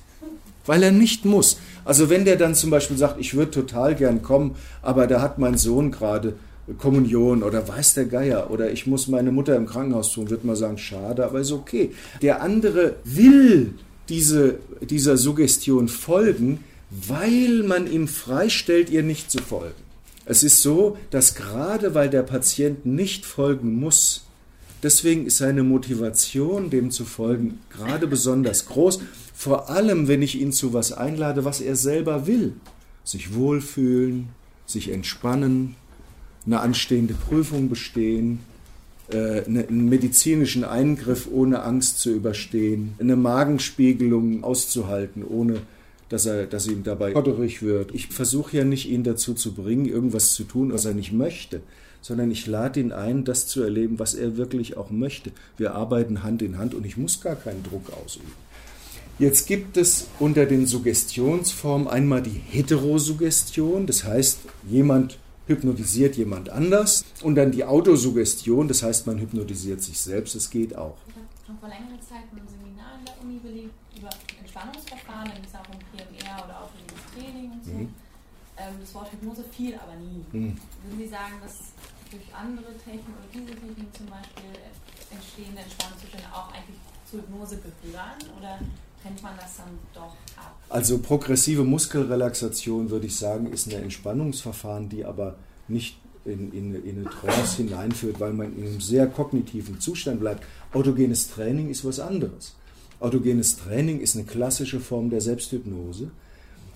Weil 0.65 0.83
er 0.83 0.91
nicht 0.91 1.25
muss. 1.25 1.57
Also 1.85 2.09
wenn 2.09 2.25
der 2.25 2.35
dann 2.35 2.53
zum 2.53 2.69
Beispiel 2.69 2.97
sagt, 2.97 3.19
ich 3.19 3.33
würde 3.33 3.51
total 3.51 3.95
gern 3.95 4.21
kommen, 4.21 4.55
aber 4.81 5.07
da 5.07 5.21
hat 5.21 5.39
mein 5.39 5.57
Sohn 5.57 5.91
gerade 5.91 6.35
Kommunion 6.77 7.41
oder 7.41 7.67
weiß 7.67 7.95
der 7.95 8.05
Geier 8.05 8.51
oder 8.51 8.71
ich 8.71 8.85
muss 8.85 9.07
meine 9.07 9.31
Mutter 9.31 9.55
im 9.55 9.65
Krankenhaus 9.65 10.11
tun, 10.11 10.29
wird 10.29 10.43
man 10.43 10.55
sagen, 10.55 10.77
schade, 10.77 11.25
aber 11.25 11.39
ist 11.39 11.51
okay. 11.51 11.91
Der 12.21 12.41
andere 12.41 12.97
will 13.03 13.73
diese, 14.09 14.59
dieser 14.81 15.17
Suggestion 15.17 15.87
folgen, 15.87 16.63
weil 16.91 17.63
man 17.63 17.91
ihm 17.91 18.07
freistellt, 18.07 18.89
ihr 18.89 19.01
nicht 19.01 19.31
zu 19.31 19.39
folgen. 19.39 19.81
Es 20.25 20.43
ist 20.43 20.61
so, 20.61 20.97
dass 21.09 21.35
gerade 21.35 21.95
weil 21.95 22.09
der 22.09 22.23
Patient 22.23 22.85
nicht 22.85 23.25
folgen 23.25 23.75
muss, 23.75 24.25
deswegen 24.83 25.25
ist 25.25 25.37
seine 25.37 25.63
Motivation, 25.63 26.69
dem 26.69 26.91
zu 26.91 27.05
folgen, 27.05 27.59
gerade 27.69 28.07
besonders 28.07 28.65
groß. 28.67 29.01
Vor 29.33 29.69
allem, 29.69 30.07
wenn 30.07 30.21
ich 30.21 30.39
ihn 30.39 30.51
zu 30.51 30.73
was 30.73 30.91
einlade, 30.91 31.45
was 31.45 31.61
er 31.61 31.75
selber 31.75 32.27
will. 32.27 32.53
Sich 33.03 33.33
wohlfühlen, 33.33 34.29
sich 34.67 34.89
entspannen, 34.89 35.75
eine 36.45 36.59
anstehende 36.59 37.13
Prüfung 37.13 37.69
bestehen, 37.69 38.39
äh, 39.11 39.43
einen 39.45 39.89
medizinischen 39.89 40.63
Eingriff 40.63 41.27
ohne 41.31 41.63
Angst 41.63 41.99
zu 41.99 42.11
überstehen, 42.11 42.93
eine 42.99 43.15
Magenspiegelung 43.15 44.43
auszuhalten, 44.43 45.23
ohne 45.23 45.61
dass, 46.11 46.25
er, 46.25 46.45
dass 46.45 46.67
ihm 46.67 46.83
dabei 46.83 47.13
kotterig 47.13 47.61
wird. 47.61 47.95
Ich 47.95 48.07
versuche 48.07 48.57
ja 48.57 48.65
nicht, 48.65 48.89
ihn 48.89 49.03
dazu 49.03 49.33
zu 49.33 49.53
bringen, 49.53 49.85
irgendwas 49.85 50.33
zu 50.33 50.43
tun, 50.43 50.73
was 50.73 50.83
er 50.83 50.93
nicht 50.93 51.13
möchte, 51.13 51.61
sondern 52.01 52.29
ich 52.31 52.47
lade 52.47 52.81
ihn 52.81 52.91
ein, 52.91 53.23
das 53.23 53.47
zu 53.47 53.63
erleben, 53.63 53.97
was 53.97 54.13
er 54.13 54.35
wirklich 54.35 54.75
auch 54.75 54.89
möchte. 54.89 55.31
Wir 55.55 55.73
arbeiten 55.73 56.21
Hand 56.21 56.41
in 56.41 56.57
Hand 56.57 56.73
und 56.73 56.85
ich 56.85 56.97
muss 56.97 57.21
gar 57.21 57.37
keinen 57.37 57.63
Druck 57.63 57.93
ausüben. 58.03 58.31
Jetzt 59.19 59.47
gibt 59.47 59.77
es 59.77 60.07
unter 60.19 60.45
den 60.45 60.67
Suggestionsformen 60.67 61.87
einmal 61.87 62.21
die 62.21 62.41
Heterosuggestion, 62.49 63.85
das 63.85 64.03
heißt, 64.03 64.39
jemand 64.69 65.17
hypnotisiert 65.47 66.17
jemand 66.17 66.49
anders 66.49 67.05
und 67.23 67.35
dann 67.35 67.51
die 67.51 67.63
Autosuggestion, 67.63 68.67
das 68.67 68.83
heißt, 68.83 69.07
man 69.07 69.17
hypnotisiert 69.17 69.81
sich 69.81 69.97
selbst, 69.97 70.35
das 70.35 70.49
geht 70.49 70.75
auch. 70.75 70.97
Ich 71.07 71.15
habe 71.15 71.27
schon 71.45 71.57
vor 71.57 71.69
längerer 71.69 72.01
Zeit 72.01 72.23
ein 72.33 72.47
Seminar 72.47 72.95
an 72.99 73.05
der 73.05 73.21
Uni 73.23 73.39
belegt 73.39 73.73
über 73.97 74.09
Entspannungsverfahren, 74.51 75.31
da 75.31 75.33
ging 75.33 75.47
es 75.47 75.55
auch 75.55 75.67
um 75.71 75.79
PMR 75.95 76.43
oder 76.43 76.59
auch 76.59 76.71
um 76.75 76.83
das 76.91 77.03
Training 77.15 77.51
und 77.51 77.63
so. 77.63 77.71
Mhm. 77.71 77.93
Ähm, 78.57 78.75
das 78.81 78.93
Wort 78.93 79.11
Hypnose 79.11 79.43
fiel 79.55 79.75
aber 79.75 79.95
nie. 79.95 80.19
Mhm. 80.31 80.59
Würden 80.83 80.99
Sie 80.99 81.07
sagen, 81.07 81.39
dass 81.41 81.71
durch 82.11 82.27
andere 82.35 82.75
Techniken 82.83 83.15
oder 83.15 83.31
diese 83.31 83.55
Techniken 83.55 83.87
zum 83.95 84.07
Beispiel 84.07 84.51
entstehende 85.09 85.61
Entspannungszustände 85.61 86.27
auch 86.33 86.51
eigentlich 86.51 86.75
zur 87.09 87.21
Hypnose 87.21 87.59
gehören 87.63 88.19
oder 88.37 88.59
trennt 89.01 89.23
man 89.23 89.37
das 89.39 89.57
dann 89.57 89.79
doch 89.93 90.15
ab? 90.35 90.55
Also 90.67 90.99
progressive 90.99 91.63
Muskelrelaxation, 91.63 92.89
würde 92.89 93.07
ich 93.07 93.15
sagen, 93.15 93.47
ist 93.47 93.67
ein 93.67 93.83
Entspannungsverfahren, 93.83 94.89
die 94.89 95.05
aber 95.05 95.37
nicht 95.69 95.97
in, 96.25 96.51
in, 96.51 96.75
in 96.85 96.99
eine 96.99 97.09
Trance 97.09 97.57
hineinführt, 97.57 98.19
weil 98.19 98.33
man 98.33 98.55
in 98.57 98.67
einem 98.67 98.81
sehr 98.81 99.07
kognitiven 99.07 99.79
Zustand 99.79 100.19
bleibt. 100.19 100.43
Autogenes 100.73 101.29
Training 101.29 101.69
ist 101.69 101.85
was 101.85 102.01
anderes. 102.01 102.55
Autogenes 103.01 103.57
Training 103.57 103.99
ist 103.99 104.15
eine 104.15 104.25
klassische 104.25 104.79
Form 104.79 105.09
der 105.09 105.21
Selbsthypnose. 105.21 106.11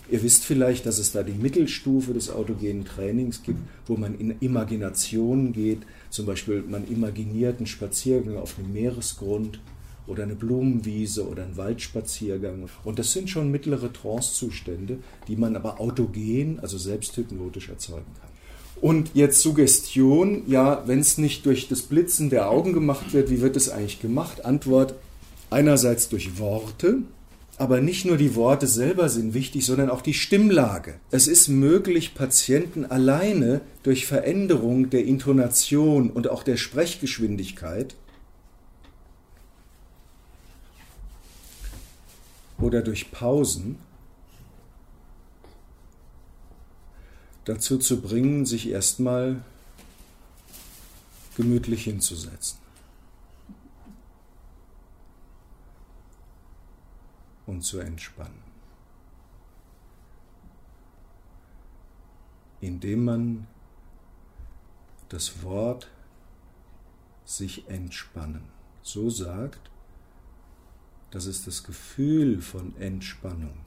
Ihr 0.09 0.23
wisst 0.23 0.43
vielleicht, 0.43 0.87
dass 0.87 0.97
es 0.97 1.11
da 1.11 1.21
die 1.21 1.33
Mittelstufe 1.33 2.13
des 2.13 2.31
autogenen 2.31 2.83
Trainings 2.83 3.43
gibt, 3.43 3.59
wo 3.85 3.95
man 3.95 4.17
in 4.17 4.35
Imaginationen 4.39 5.53
geht. 5.53 5.83
Zum 6.09 6.25
Beispiel, 6.25 6.63
man 6.67 6.87
imaginiert 6.87 7.57
einen 7.57 7.67
Spaziergang 7.67 8.37
auf 8.37 8.57
einem 8.57 8.73
Meeresgrund 8.73 9.59
oder 10.07 10.23
eine 10.23 10.33
Blumenwiese 10.33 11.27
oder 11.27 11.43
einen 11.43 11.57
Waldspaziergang. 11.57 12.69
Und 12.83 12.97
das 12.97 13.11
sind 13.13 13.29
schon 13.29 13.51
mittlere 13.51 13.93
Trancezustände, 13.93 14.97
die 15.27 15.35
man 15.35 15.55
aber 15.55 15.79
autogen, 15.79 16.59
also 16.59 16.79
selbsthypnotisch 16.79 17.69
erzeugen 17.69 18.05
kann. 18.19 18.29
Und 18.81 19.11
jetzt 19.13 19.41
Suggestion, 19.41 20.41
ja, 20.47 20.83
wenn 20.87 20.99
es 20.99 21.19
nicht 21.19 21.45
durch 21.45 21.67
das 21.67 21.83
Blitzen 21.83 22.31
der 22.31 22.49
Augen 22.49 22.73
gemacht 22.73 23.13
wird, 23.13 23.29
wie 23.29 23.41
wird 23.41 23.55
es 23.55 23.69
eigentlich 23.69 24.01
gemacht? 24.01 24.43
Antwort, 24.43 24.95
einerseits 25.49 26.09
durch 26.09 26.37
Worte, 26.37 26.99
aber 27.57 27.79
nicht 27.79 28.05
nur 28.05 28.17
die 28.17 28.35
Worte 28.35 28.67
selber 28.67 29.07
sind 29.07 29.33
wichtig, 29.33 29.65
sondern 29.65 29.89
auch 29.89 30.01
die 30.01 30.13
Stimmlage. 30.13 30.95
Es 31.11 31.27
ist 31.27 31.47
möglich, 31.47 32.13
Patienten 32.13 32.85
alleine 32.85 33.61
durch 33.83 34.05
Veränderung 34.05 34.89
der 34.89 35.05
Intonation 35.05 36.09
und 36.09 36.29
auch 36.29 36.43
der 36.43 36.57
Sprechgeschwindigkeit 36.57 37.95
oder 42.57 42.81
durch 42.81 43.11
Pausen 43.11 43.77
dazu 47.45 47.77
zu 47.77 48.01
bringen, 48.01 48.45
sich 48.45 48.69
erstmal 48.69 49.43
gemütlich 51.37 51.83
hinzusetzen. 51.83 52.64
Und 57.45 57.61
zu 57.61 57.79
entspannen. 57.79 58.43
Indem 62.61 63.05
man 63.05 63.47
das 65.09 65.43
Wort 65.43 65.89
sich 67.25 67.67
entspannen 67.69 68.43
so 68.81 69.09
sagt, 69.09 69.71
dass 71.11 71.25
es 71.25 71.43
das 71.45 71.63
Gefühl 71.63 72.41
von 72.41 72.75
Entspannung 72.77 73.57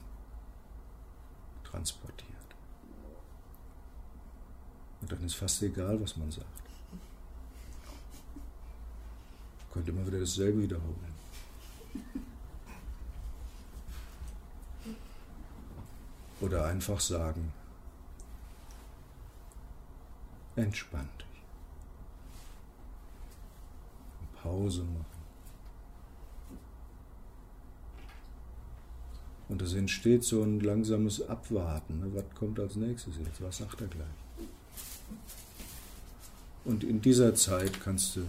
transportiert. 1.63 2.29
Und 5.01 5.11
dann 5.11 5.23
ist 5.23 5.35
fast 5.35 5.61
egal, 5.63 6.01
was 6.01 6.17
man 6.17 6.31
sagt. 6.31 6.45
Könnte 9.71 9.91
man 9.91 10.05
wieder 10.07 10.19
dasselbe 10.19 10.63
wiederholen. 10.63 11.13
Oder 16.41 16.65
einfach 16.65 16.99
sagen, 16.99 17.51
entspann 20.55 21.07
dich. 21.19 21.25
Pause 24.41 24.83
machen. 24.83 25.05
Und 29.49 29.61
es 29.63 29.73
entsteht 29.73 30.23
so 30.23 30.43
ein 30.43 30.59
langsames 30.59 31.27
Abwarten. 31.27 31.99
Ne? 31.99 32.11
Was 32.13 32.23
kommt 32.35 32.59
als 32.59 32.75
nächstes 32.75 33.15
jetzt? 33.17 33.41
Was 33.41 33.57
sagt 33.57 33.81
er 33.81 33.87
gleich? 33.87 34.07
Und 36.65 36.83
in 36.83 37.01
dieser 37.01 37.33
Zeit 37.33 37.81
kannst 37.81 38.15
du 38.15 38.27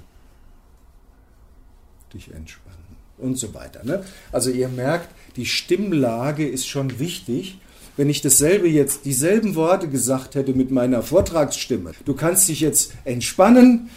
dich 2.15 2.33
entspannen 2.33 2.97
und 3.19 3.37
so 3.37 3.53
weiter. 3.53 3.85
Ne? 3.85 4.03
Also 4.33 4.51
ihr 4.51 4.69
merkt, 4.69 5.15
die 5.37 5.47
Stimmlage 5.47 6.49
ist 6.49 6.67
schon 6.67 6.99
wichtig. 6.99 7.61
Wenn 8.01 8.09
ich 8.09 8.23
dasselbe 8.23 8.67
jetzt, 8.67 9.05
dieselben 9.05 9.55
Worte 9.57 9.87
gesagt 9.87 10.35
hätte 10.35 10.55
mit 10.55 10.71
meiner 10.71 11.03
Vortragsstimme, 11.03 11.93
du 12.07 12.15
kannst 12.15 12.49
dich 12.49 12.61
jetzt 12.61 12.93
entspannen 13.05 13.91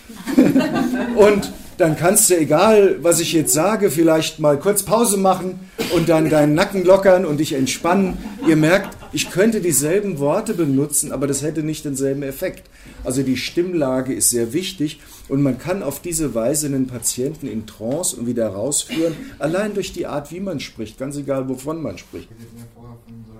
und 1.16 1.54
dann 1.78 1.96
kannst 1.96 2.30
du, 2.30 2.38
egal 2.38 2.98
was 3.02 3.22
ich 3.22 3.32
jetzt 3.32 3.54
sage, 3.54 3.90
vielleicht 3.90 4.42
mal 4.42 4.60
kurz 4.60 4.84
Pause 4.84 5.16
machen 5.16 5.58
und 5.96 6.10
dann 6.10 6.30
deinen 6.30 6.54
Nacken 6.54 6.84
lockern 6.84 7.24
und 7.24 7.38
dich 7.38 7.54
entspannen. 7.54 8.18
Ihr 8.46 8.58
merkt, 8.58 8.98
ich 9.14 9.32
könnte 9.32 9.62
dieselben 9.62 10.20
Worte 10.20 10.54
benutzen, 10.54 11.14
aber 11.14 11.26
das 11.26 11.42
hätte 11.42 11.64
nicht 11.64 11.86
denselben 11.86 12.24
Effekt. 12.24 12.70
Also 13.06 13.24
die 13.24 13.38
Stimmlage 13.38 14.14
ist 14.14 14.32
sehr 14.32 14.52
wichtig 14.52 15.00
und 15.30 15.42
man 15.42 15.60
kann 15.60 15.82
auf 15.82 16.02
diese 16.02 16.36
Weise 16.36 16.68
einen 16.68 16.88
Patienten 16.88 17.48
in 17.48 17.68
Trance 17.68 18.18
und 18.18 18.28
wieder 18.28 18.50
rausführen, 18.50 19.16
allein 19.40 19.74
durch 19.74 19.94
die 19.94 20.08
Art, 20.08 20.30
wie 20.34 20.42
man 20.42 20.60
spricht, 20.60 21.00
ganz 21.00 21.16
egal, 21.16 21.48
wovon 21.48 21.82
man 21.82 21.98
spricht. 21.98 22.28
Wir 22.32 22.38
hatten 22.46 22.58
ja 22.58 22.66
vorher 22.76 22.98
von 23.06 23.33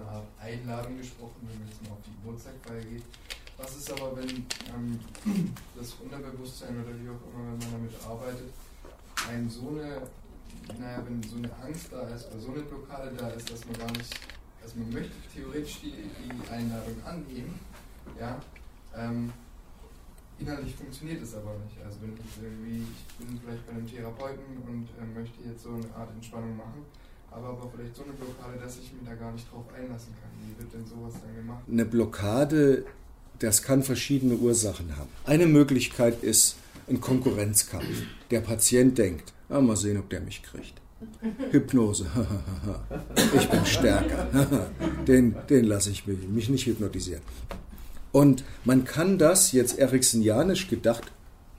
Einladung 0.54 0.98
gesprochen, 0.98 1.48
wenn 1.48 1.60
man 1.60 1.68
jetzt 1.68 1.82
mal 1.84 1.92
auf 1.92 2.04
die 2.06 2.14
Geburtstagsfeier 2.22 2.82
geht. 2.82 3.04
Was 3.58 3.78
ist 3.78 3.92
aber, 3.92 4.18
wenn 4.18 4.30
ähm, 4.30 5.00
das 5.76 5.94
Unterbewusstsein 6.02 6.76
oder 6.82 6.94
wie 7.00 7.10
auch 7.10 7.22
immer, 7.30 7.52
wenn 7.52 7.60
man 7.60 7.72
damit 7.72 7.94
arbeitet, 8.06 8.50
einem 9.30 9.50
so 9.50 9.70
eine, 9.70 10.02
naja, 10.80 11.04
wenn 11.06 11.22
so 11.24 11.38
eine 11.38 11.52
Angst 11.62 11.88
da 11.92 12.02
ist 12.10 12.32
oder 12.32 12.40
so 12.40 12.52
eine 12.52 12.62
Blockade 12.64 13.12
da 13.18 13.30
ist, 13.30 13.52
dass 13.52 13.66
man 13.66 13.78
gar 13.78 13.92
nicht, 13.92 14.14
also 14.62 14.80
man 14.80 14.94
möchte 14.94 15.14
theoretisch 15.34 15.82
die, 15.82 15.92
die 15.92 16.50
Einladung 16.50 16.96
annehmen, 17.06 17.60
ja, 18.20 18.40
ähm, 18.96 19.32
innerlich 20.40 20.76
funktioniert 20.76 21.22
es 21.22 21.36
aber 21.36 21.56
nicht. 21.66 21.78
Also 21.86 22.02
wenn 22.02 22.14
ich 22.14 22.44
irgendwie, 22.44 22.84
ich 22.84 23.26
bin 23.26 23.40
vielleicht 23.40 23.66
bei 23.68 23.74
einem 23.74 23.88
Therapeuten 23.88 24.58
und 24.68 24.88
äh, 25.00 25.06
möchte 25.20 25.42
jetzt 25.48 25.64
so 25.64 25.70
eine 25.70 25.94
Art 25.96 26.12
Entspannung 26.12 26.58
machen, 26.58 26.86
aber 27.36 27.50
aber 27.50 27.72
vielleicht 27.76 27.96
so 27.96 28.04
eine 28.04 28.14
Blockade, 28.14 28.60
dass 28.64 28.78
ich 28.78 28.94
mich 28.94 29.02
da 29.06 29.16
gar 29.16 29.32
nicht 29.32 29.52
drauf 29.52 29.66
einlassen 29.76 30.14
kann. 30.22 30.30
Wie 30.42 30.62
wird 30.62 30.74
denn 30.74 30.86
sowas 30.86 31.14
dann 31.22 31.36
gemacht? 31.36 31.64
Eine 31.70 31.86
Blockade, 31.86 32.86
das 33.40 33.62
kann 33.62 33.84
verschiedene 33.84 34.36
Ursachen 34.36 34.96
haben. 34.98 35.10
Eine 35.26 35.48
Möglichkeit 35.48 36.24
ist 36.24 36.56
ein 36.88 37.02
Konkurrenzkampf. 37.02 37.86
Der 38.32 38.42
Patient 38.42 38.98
denkt, 38.98 39.34
ah, 39.50 39.62
mal 39.62 39.76
sehen, 39.76 39.98
ob 39.98 40.10
der 40.10 40.22
mich 40.22 40.44
kriegt. 40.44 40.82
Hypnose, 41.52 42.06
ich 43.36 43.50
bin 43.50 43.66
stärker, 43.66 44.70
den, 45.08 45.36
den 45.50 45.66
lasse 45.66 45.90
ich 45.90 46.08
mich, 46.08 46.26
mich 46.30 46.50
nicht 46.50 46.66
hypnotisieren. 46.66 47.22
Und 48.14 48.46
man 48.64 48.86
kann 48.86 49.18
das 49.18 49.52
jetzt 49.52 49.80
ericksonianisch 49.80 50.70
gedacht 50.70 51.12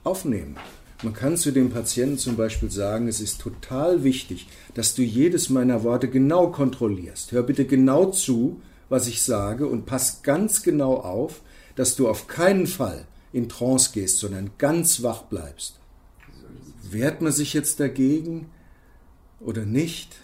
aufnehmen. 0.03 0.55
Man 1.03 1.13
kann 1.13 1.35
zu 1.35 1.51
dem 1.51 1.71
Patienten 1.71 2.17
zum 2.17 2.37
Beispiel 2.37 2.71
sagen, 2.71 3.07
es 3.07 3.19
ist 3.19 3.41
total 3.41 4.03
wichtig, 4.03 4.47
dass 4.73 4.95
du 4.95 5.01
jedes 5.01 5.49
meiner 5.49 5.83
Worte 5.83 6.07
genau 6.07 6.47
kontrollierst. 6.51 7.31
Hör 7.31 7.43
bitte 7.43 7.65
genau 7.65 8.11
zu, 8.11 8.61
was 8.87 9.07
ich 9.07 9.21
sage 9.21 9.67
und 9.67 9.85
pass 9.85 10.21
ganz 10.23 10.63
genau 10.63 10.95
auf, 10.95 11.41
dass 11.75 11.95
du 11.95 12.07
auf 12.07 12.27
keinen 12.27 12.65
Fall 12.65 13.05
in 13.33 13.49
Trance 13.49 13.91
gehst, 13.93 14.19
sondern 14.19 14.51
ganz 14.57 15.03
wach 15.03 15.23
bleibst. 15.23 15.79
Wehrt 16.89 17.21
man 17.21 17.33
sich 17.33 17.53
jetzt 17.53 17.81
dagegen 17.81 18.49
oder 19.41 19.65
nicht? 19.65 20.15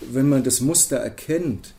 Wenn 0.00 0.28
man 0.28 0.42
das 0.42 0.60
Muster 0.60 0.96
erkennt, 0.96 1.75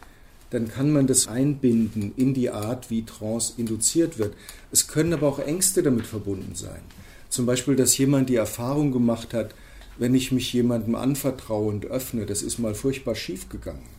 dann 0.49 0.69
kann 0.69 0.91
man 0.91 1.07
das 1.07 1.27
einbinden 1.27 2.13
in 2.15 2.33
die 2.33 2.49
Art, 2.49 2.89
wie 2.89 3.03
Trance 3.03 3.53
induziert 3.57 4.17
wird. 4.17 4.33
Es 4.71 4.88
können 4.88 5.13
aber 5.13 5.27
auch 5.27 5.39
Ängste 5.39 5.83
damit 5.83 6.05
verbunden 6.05 6.55
sein. 6.55 6.81
Zum 7.29 7.45
Beispiel, 7.45 7.75
dass 7.75 7.97
jemand 7.97 8.29
die 8.29 8.36
Erfahrung 8.36 8.91
gemacht 8.91 9.33
hat, 9.33 9.53
wenn 9.97 10.15
ich 10.15 10.31
mich 10.31 10.53
jemandem 10.53 10.95
anvertraue 10.95 11.67
und 11.67 11.86
öffne, 11.86 12.25
das 12.25 12.41
ist 12.41 12.60
mal 12.60 12.75
furchtbar 12.75 13.15
schief 13.15 13.49
gegangen. 13.49 13.97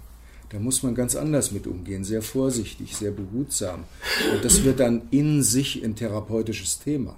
Da 0.50 0.58
muss 0.58 0.82
man 0.82 0.94
ganz 0.94 1.14
anders 1.14 1.52
mit 1.52 1.66
umgehen, 1.66 2.04
sehr 2.04 2.22
vorsichtig, 2.22 2.96
sehr 2.96 3.10
behutsam. 3.10 3.84
Und 4.32 4.44
das 4.44 4.64
wird 4.64 4.80
dann 4.80 5.02
in 5.10 5.42
sich 5.42 5.84
ein 5.84 5.94
therapeutisches 5.94 6.78
Thema, 6.78 7.16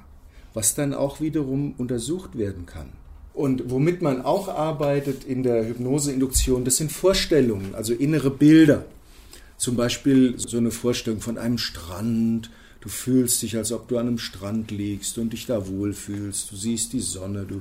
was 0.52 0.74
dann 0.74 0.94
auch 0.94 1.20
wiederum 1.20 1.74
untersucht 1.78 2.36
werden 2.36 2.66
kann. 2.66 2.88
Und 3.32 3.70
womit 3.70 4.02
man 4.02 4.22
auch 4.22 4.48
arbeitet 4.48 5.22
in 5.24 5.44
der 5.44 5.64
Hypnoseinduktion, 5.66 6.64
das 6.64 6.78
sind 6.78 6.90
Vorstellungen, 6.90 7.76
also 7.76 7.94
innere 7.94 8.30
Bilder. 8.30 8.84
Zum 9.60 9.76
Beispiel 9.76 10.38
so 10.38 10.56
eine 10.56 10.70
Vorstellung 10.70 11.20
von 11.20 11.36
einem 11.36 11.58
Strand. 11.58 12.50
Du 12.80 12.88
fühlst 12.88 13.42
dich, 13.42 13.58
als 13.58 13.72
ob 13.72 13.88
du 13.88 13.98
an 13.98 14.08
einem 14.08 14.18
Strand 14.18 14.70
liegst 14.70 15.18
und 15.18 15.34
dich 15.34 15.44
da 15.44 15.68
wohlfühlst. 15.68 16.50
Du 16.50 16.56
siehst 16.56 16.94
die 16.94 17.00
Sonne, 17.00 17.44
du 17.44 17.60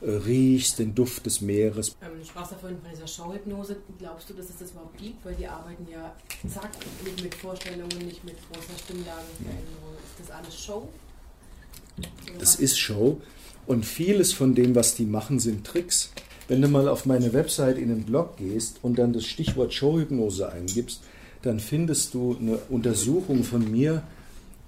äh, 0.00 0.12
riechst 0.12 0.78
den 0.78 0.94
Duft 0.94 1.26
des 1.26 1.40
Meeres. 1.40 1.96
Ähm, 2.02 2.24
sprachst 2.24 2.52
ja 2.52 2.58
vorhin 2.58 2.78
von 2.80 2.88
dieser 2.88 3.08
Showhypnose. 3.08 3.78
Glaubst 3.98 4.30
du, 4.30 4.34
dass 4.34 4.48
es 4.48 4.58
das 4.60 4.70
überhaupt 4.70 4.96
gibt? 4.96 5.24
Weil 5.24 5.34
die 5.34 5.48
arbeiten 5.48 5.88
ja 5.90 6.14
zack, 6.48 6.70
nicht 7.04 7.20
mit 7.20 7.34
Vorstellungen, 7.34 7.98
nicht 7.98 8.22
mit 8.22 8.36
großer 8.52 8.78
Stimmlagenveränderung. 8.84 9.94
Ist 10.04 10.28
das 10.28 10.30
alles 10.30 10.56
Show? 10.56 10.88
das 12.38 12.54
ist 12.54 12.78
Show. 12.78 13.20
Und 13.66 13.84
vieles 13.84 14.32
von 14.32 14.54
dem, 14.54 14.76
was 14.76 14.94
die 14.94 15.04
machen, 15.04 15.40
sind 15.40 15.66
Tricks. 15.66 16.12
Wenn 16.46 16.62
du 16.62 16.68
mal 16.68 16.86
auf 16.86 17.06
meine 17.06 17.32
Website 17.32 17.76
in 17.76 17.88
den 17.88 18.04
Blog 18.04 18.36
gehst 18.36 18.78
und 18.82 19.00
dann 19.00 19.12
das 19.12 19.26
Stichwort 19.26 19.74
Showhypnose 19.74 20.52
eingibst, 20.52 21.02
dann 21.42 21.60
findest 21.60 22.14
du 22.14 22.36
eine 22.38 22.56
Untersuchung 22.68 23.44
von 23.44 23.70
mir 23.70 24.02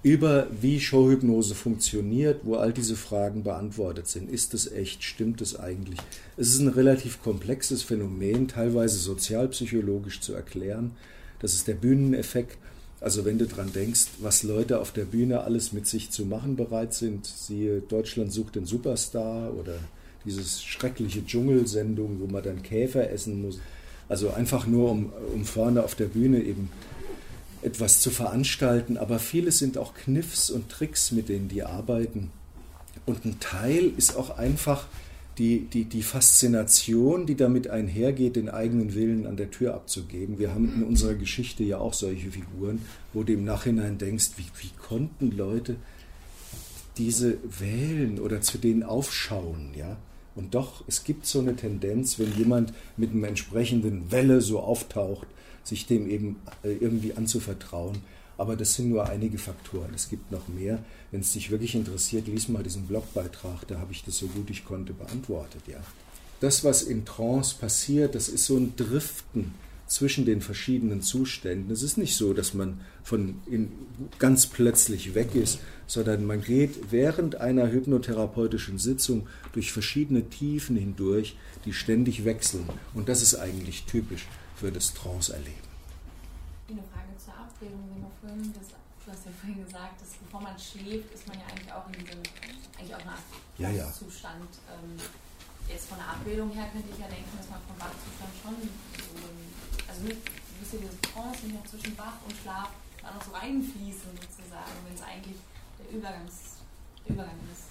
über 0.03 0.49
wie 0.61 0.81
Showhypnose 0.81 1.55
funktioniert, 1.55 2.41
wo 2.43 2.57
all 2.57 2.73
diese 2.73 2.97
Fragen 2.97 3.45
beantwortet 3.45 4.09
sind. 4.09 4.31
Ist 4.31 4.53
es 4.53 4.71
echt? 4.71 5.05
Stimmt 5.05 5.41
es 5.41 5.59
eigentlich? 5.59 5.99
Es 6.37 6.49
ist 6.49 6.61
ein 6.61 6.69
relativ 6.69 7.23
komplexes 7.23 7.83
Phänomen, 7.83 8.49
teilweise 8.49 8.99
sozialpsychologisch 8.99 10.21
zu 10.21 10.33
erklären. 10.35 10.93
Das 11.39 11.55
ist 11.55 11.69
der 11.69 11.75
Bühneneffekt. 11.75 12.59
Also 13.01 13.25
wenn 13.25 13.39
du 13.39 13.47
dran 13.47 13.73
denkst, 13.73 14.07
was 14.21 14.43
Leute 14.43 14.81
auf 14.81 14.93
der 14.93 15.05
Bühne 15.05 15.43
alles 15.43 15.73
mit 15.73 15.87
sich 15.87 16.11
zu 16.11 16.25
machen 16.25 16.57
bereit 16.57 16.95
sind, 16.95 17.27
siehe 17.27 17.81
Deutschland 17.81 18.33
sucht 18.33 18.57
den 18.57 18.67
Superstar 18.67 19.55
oder 19.55 19.75
dieses 20.25 20.63
schreckliche 20.63 21.25
Dschungelsendung, 21.25 22.21
wo 22.21 22.27
man 22.27 22.43
dann 22.43 22.63
Käfer 22.63 23.11
essen 23.11 23.43
muss. 23.43 23.59
Also 24.13 24.31
einfach 24.31 24.67
nur, 24.67 24.91
um, 24.91 25.11
um 25.33 25.47
vorne 25.47 25.83
auf 25.83 25.95
der 25.95 26.05
Bühne 26.05 26.43
eben 26.43 26.69
etwas 27.63 28.01
zu 28.01 28.11
veranstalten. 28.11 28.99
Aber 28.99 29.19
vieles 29.19 29.59
sind 29.59 29.79
auch 29.79 29.95
Kniffs 29.95 30.51
und 30.51 30.69
Tricks, 30.69 31.13
mit 31.13 31.31
denen 31.31 31.49
die 31.49 31.63
arbeiten. 31.63 32.31
Und 33.07 33.25
ein 33.25 33.41
Teil 33.41 33.91
ist 33.97 34.15
auch 34.15 34.37
einfach 34.37 34.87
die, 35.39 35.61
die, 35.61 35.87
die 35.87 36.03
Faszination, 36.03 37.25
die 37.25 37.37
damit 37.37 37.69
einhergeht, 37.69 38.37
den 38.37 38.51
eigenen 38.51 38.95
Willen 38.95 39.27
an 39.27 39.39
der 39.39 39.51
Tür 39.51 39.73
abzugeben. 39.73 40.39
Wir 40.39 40.53
haben 40.53 40.71
in 40.75 40.83
unserer 40.85 41.15
Geschichte 41.15 41.65
ja 41.65 41.79
auch 41.79 41.95
solche 41.95 42.33
Figuren, 42.33 42.83
wo 43.15 43.23
du 43.23 43.33
im 43.33 43.47
Nachhinein 43.47 43.97
denkst, 43.97 44.33
wie, 44.37 44.45
wie 44.61 44.73
konnten 44.77 45.31
Leute 45.35 45.77
diese 46.99 47.39
wählen 47.45 48.21
oder 48.21 48.43
zu 48.43 48.59
denen 48.59 48.83
aufschauen, 48.83 49.71
ja? 49.75 49.97
Und 50.35 50.55
doch, 50.55 50.85
es 50.87 51.05
gibt 51.05 51.27
so 51.27 51.41
eine 51.41 51.57
Tendenz, 51.57 52.19
wenn 52.19 52.37
jemand 52.37 52.73
mit 52.97 53.11
einem 53.11 53.25
entsprechenden 53.25 54.11
Welle 54.11 54.41
so 54.41 54.61
auftaucht, 54.61 55.27
sich 55.65 55.87
dem 55.87 56.09
eben 56.09 56.37
äh, 56.63 56.73
irgendwie 56.73 57.15
anzuvertrauen. 57.15 57.99
Aber 58.39 58.57
das 58.57 58.75
sind 58.75 58.89
nur 58.89 59.09
einige 59.09 59.39
Faktoren. 59.39 59.93
Es 59.95 60.09
gibt 60.09 60.33
noch 60.33 60.49
mehr. 60.49 60.83
Wenn 61.11 61.21
es 61.21 61.33
dich 61.33 61.51
wirklich 61.51 61.75
interessiert, 61.75 62.27
lies 62.27 62.49
mal 62.49 62.63
diesen 62.63 62.87
Blogbeitrag, 62.87 63.67
da 63.69 63.79
habe 63.79 63.93
ich 63.93 64.05
das 64.05 64.19
so 64.19 64.27
gut 64.27 64.51
ich 64.51 64.65
konnte 64.65 64.93
beantwortet, 64.95 65.63
ja. 65.67 65.81
Das, 66.41 66.65
was 66.65 66.83
in 66.83 67.05
Trance 67.05 67.55
passiert, 67.57 68.17
das 68.17 68.29
ist 68.29 68.47
so 68.47 68.57
ein 68.57 68.75
Driften 68.75 69.55
zwischen 69.93 70.25
den 70.25 70.41
verschiedenen 70.41 71.03
Zuständen. 71.03 71.71
Es 71.71 71.83
ist 71.83 71.99
nicht 71.99 72.17
so, 72.17 72.33
dass 72.33 72.55
man 72.55 72.81
von 73.05 73.43
ganz 74.19 74.47
plötzlich 74.47 75.15
weg 75.15 75.35
ist, 75.35 75.59
sondern 75.87 76.25
man 76.25 76.41
geht 76.41 76.91
während 76.91 77.35
einer 77.43 77.71
hypnotherapeutischen 77.71 78.79
Sitzung 78.79 79.29
durch 79.53 79.71
verschiedene 79.71 80.31
Tiefen 80.31 80.77
hindurch, 80.77 81.37
die 81.67 81.75
ständig 81.75 82.25
wechseln. 82.25 82.67
Und 82.95 83.11
das 83.11 83.21
ist 83.21 83.35
eigentlich 83.35 83.85
typisch 83.85 84.27
für 84.57 84.73
das 84.73 84.95
Trance-Erleben. 84.95 85.69
Eine 86.71 86.81
Frage 86.89 87.13
zur 87.23 87.35
Abwägung, 87.35 87.85
wenn 87.93 88.01
man 88.01 88.13
vorhin 88.19 88.53
das, 88.55 88.69
du 89.05 89.13
hast 89.13 89.27
ja 89.27 89.33
vorhin 89.43 89.63
gesagt, 89.63 90.01
dass 90.01 90.09
bevor 90.25 90.41
man 90.41 90.57
schläft, 90.59 91.13
ist 91.13 91.29
man 91.29 91.37
ja 91.37 91.45
eigentlich 91.53 91.71
auch 91.71 91.87
in 91.89 92.01
diesem 92.01 92.23
eigentlich 92.79 92.95
auch 92.97 93.05
eine 93.05 93.11
Art 93.11 93.29
ja, 93.59 93.69
ja. 93.69 93.93
Zustand. 93.93 94.49
Ähm, 94.73 94.97
jetzt 95.69 95.85
von 95.85 95.99
der 95.99 96.17
Abbildung 96.17 96.49
her 96.57 96.73
könnte 96.73 96.89
ich 96.89 96.99
ja 96.99 97.13
denken, 97.13 97.37
dass 97.37 97.51
man 97.53 97.61
vom 97.69 97.77
Wachzustand 97.77 98.33
schon 98.41 98.57
so 98.57 99.21
also 99.93 100.07
nicht, 100.07 100.25
bist 100.61 100.73
ja 100.73 100.79
diese 100.81 101.13
Trance 101.13 101.45
nicht 101.45 101.53
mehr 101.55 101.65
zwischen 101.65 101.99
Wach 101.99 102.17
und 102.27 102.35
Schlaf 102.43 102.71
da 103.03 103.13
noch 103.13 103.23
so 103.23 103.33
reinfließen 103.33 104.11
sozusagen, 104.15 104.73
wenn 104.87 104.95
es 104.95 105.03
eigentlich 105.03 105.37
der, 105.79 105.99
Übergangs, 105.99 106.35
der 107.05 107.15
Übergang 107.15 107.39
ist. 107.53 107.65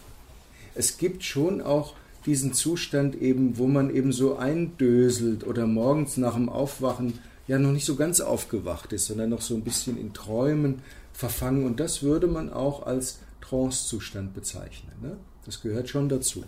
Es 0.76 0.98
gibt 0.98 1.24
schon 1.24 1.62
auch 1.62 1.96
diesen 2.26 2.54
Zustand 2.54 3.16
eben, 3.16 3.58
wo 3.58 3.68
man 3.68 3.94
eben 3.94 4.12
so 4.12 4.38
eindöselt 4.38 5.46
oder 5.46 5.66
morgens 5.66 6.18
nach 6.18 6.36
dem 6.36 6.50
Aufwachen 6.50 7.20
ja 7.48 7.58
noch 7.58 7.72
nicht 7.72 7.86
so 7.86 7.96
ganz 7.96 8.20
aufgewacht 8.22 8.94
ist, 8.94 9.08
sondern 9.08 9.30
noch 9.30 9.42
so 9.42 9.56
ein 9.56 9.64
bisschen 9.64 9.98
in 9.98 10.14
Träumen 10.14 10.84
verfangen. 11.14 11.66
Und 11.66 11.80
das 11.80 12.04
würde 12.04 12.28
man 12.28 12.54
auch 12.54 12.86
als 12.86 13.20
Trance-Zustand 13.42 14.36
bezeichnen. 14.36 14.94
Ne? 15.02 15.18
Das 15.46 15.62
gehört 15.62 15.90
schon 15.90 16.08
dazu. 16.08 16.44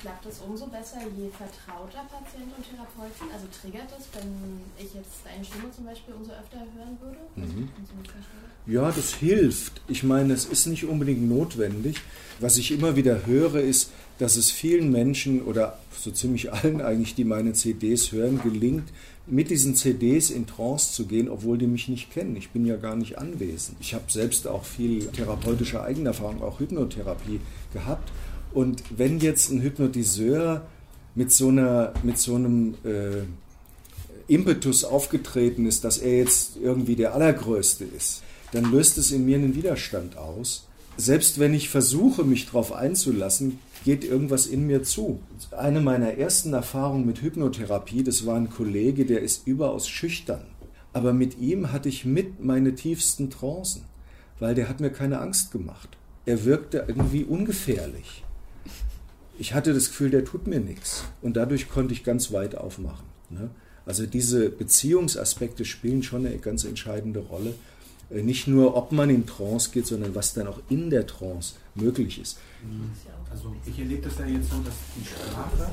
Klappt 0.00 0.26
es 0.26 0.40
umso 0.40 0.66
besser, 0.66 0.98
je 1.16 1.28
vertrauter 1.30 2.06
Patient 2.10 2.52
und 2.56 2.64
Therapeuten? 2.64 3.26
Also 3.32 3.46
triggert 3.60 3.90
das, 3.90 4.06
wenn 4.14 4.60
ich 4.78 4.94
jetzt 4.94 5.24
deine 5.24 5.44
Stimme 5.44 5.70
zum 5.74 5.84
Beispiel 5.84 6.14
umso 6.14 6.32
öfter 6.32 6.58
hören 6.58 6.98
würde? 7.00 7.18
Mhm. 7.36 7.68
Ja, 8.66 8.90
das 8.90 9.14
hilft. 9.14 9.80
Ich 9.88 10.02
meine, 10.02 10.34
es 10.34 10.44
ist 10.44 10.66
nicht 10.66 10.84
unbedingt 10.84 11.28
notwendig. 11.28 11.96
Was 12.40 12.56
ich 12.56 12.70
immer 12.70 12.96
wieder 12.96 13.26
höre, 13.26 13.56
ist, 13.56 13.90
dass 14.18 14.36
es 14.36 14.50
vielen 14.50 14.90
Menschen 14.92 15.42
oder 15.42 15.78
so 15.98 16.10
ziemlich 16.10 16.52
allen 16.52 16.80
eigentlich, 16.80 17.14
die 17.14 17.24
meine 17.24 17.52
CDs 17.52 18.12
hören, 18.12 18.40
gelingt, 18.42 18.88
mit 19.26 19.50
diesen 19.50 19.74
CDs 19.74 20.30
in 20.30 20.46
Trance 20.46 20.92
zu 20.92 21.06
gehen, 21.06 21.28
obwohl 21.28 21.58
die 21.58 21.66
mich 21.66 21.88
nicht 21.88 22.10
kennen. 22.10 22.36
Ich 22.36 22.50
bin 22.50 22.64
ja 22.64 22.76
gar 22.76 22.96
nicht 22.96 23.18
anwesend. 23.18 23.76
Ich 23.80 23.94
habe 23.94 24.04
selbst 24.08 24.46
auch 24.46 24.64
viel 24.64 25.06
therapeutische 25.08 25.82
Eigenerfahrung, 25.82 26.42
auch 26.42 26.60
Hypnotherapie 26.60 27.40
gehabt. 27.72 28.10
Und 28.58 28.82
wenn 28.90 29.20
jetzt 29.20 29.52
ein 29.52 29.62
Hypnotiseur 29.62 30.66
mit 31.14 31.30
so, 31.30 31.46
einer, 31.46 31.94
mit 32.02 32.18
so 32.18 32.34
einem 32.34 32.74
äh, 32.82 33.22
Impetus 34.26 34.82
aufgetreten 34.82 35.64
ist, 35.64 35.84
dass 35.84 35.98
er 35.98 36.16
jetzt 36.16 36.56
irgendwie 36.60 36.96
der 36.96 37.14
Allergrößte 37.14 37.84
ist, 37.84 38.24
dann 38.50 38.72
löst 38.72 38.98
es 38.98 39.12
in 39.12 39.24
mir 39.26 39.36
einen 39.36 39.54
Widerstand 39.54 40.16
aus. 40.16 40.66
Selbst 40.96 41.38
wenn 41.38 41.54
ich 41.54 41.68
versuche, 41.68 42.24
mich 42.24 42.46
darauf 42.46 42.72
einzulassen, 42.72 43.60
geht 43.84 44.02
irgendwas 44.02 44.48
in 44.48 44.66
mir 44.66 44.82
zu. 44.82 45.20
Eine 45.56 45.80
meiner 45.80 46.14
ersten 46.14 46.52
Erfahrungen 46.52 47.06
mit 47.06 47.22
Hypnotherapie, 47.22 48.02
das 48.02 48.26
war 48.26 48.34
ein 48.34 48.50
Kollege, 48.50 49.06
der 49.06 49.22
ist 49.22 49.46
überaus 49.46 49.88
schüchtern. 49.88 50.42
Aber 50.92 51.12
mit 51.12 51.38
ihm 51.38 51.70
hatte 51.70 51.88
ich 51.88 52.04
mit 52.04 52.42
meine 52.44 52.74
tiefsten 52.74 53.30
Trancen, 53.30 53.82
weil 54.40 54.56
der 54.56 54.68
hat 54.68 54.80
mir 54.80 54.90
keine 54.90 55.20
Angst 55.20 55.52
gemacht. 55.52 55.90
Er 56.26 56.44
wirkte 56.44 56.86
irgendwie 56.88 57.22
ungefährlich. 57.22 58.24
Ich 59.38 59.54
hatte 59.54 59.72
das 59.72 59.88
Gefühl, 59.88 60.10
der 60.10 60.24
tut 60.24 60.46
mir 60.46 60.60
nichts. 60.60 61.04
Und 61.22 61.36
dadurch 61.36 61.68
konnte 61.68 61.94
ich 61.94 62.04
ganz 62.04 62.32
weit 62.32 62.56
aufmachen. 62.56 63.06
Ne? 63.30 63.50
Also 63.86 64.06
diese 64.06 64.50
Beziehungsaspekte 64.50 65.64
spielen 65.64 66.02
schon 66.02 66.26
eine 66.26 66.38
ganz 66.38 66.64
entscheidende 66.64 67.20
Rolle. 67.20 67.54
Äh, 68.10 68.22
nicht 68.22 68.48
nur, 68.48 68.76
ob 68.76 68.92
man 68.92 69.08
in 69.10 69.26
Trance 69.26 69.70
geht, 69.70 69.86
sondern 69.86 70.14
was 70.14 70.34
dann 70.34 70.46
auch 70.46 70.60
in 70.68 70.90
der 70.90 71.06
Trance 71.06 71.54
möglich 71.74 72.20
ist. 72.20 72.38
Mhm. 72.62 72.90
Also 73.30 73.54
ich 73.66 73.78
erlebe 73.78 74.02
das 74.02 74.18
ja 74.18 74.26
jetzt 74.26 74.50
so, 74.50 74.56
dass 74.62 74.74
die 74.96 75.06
Sprache 75.06 75.70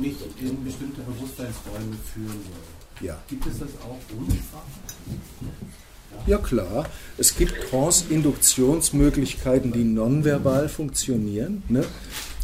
nicht 0.00 0.16
in 0.40 0.64
bestimmte 0.64 1.02
Bewusstseinsräume 1.02 1.94
führen 2.12 2.28
soll. 2.28 3.06
Ja. 3.06 3.20
Gibt 3.28 3.46
es 3.46 3.58
das 3.58 3.68
auch 3.82 3.98
ohne 4.16 4.30
Sprache? 4.30 4.62
Ja 6.26 6.38
klar, 6.38 6.88
es 7.18 7.36
gibt 7.36 7.68
Trance-Induktionsmöglichkeiten, 7.68 9.72
die 9.72 9.82
nonverbal 9.82 10.68
funktionieren. 10.68 11.64
Ne? 11.68 11.84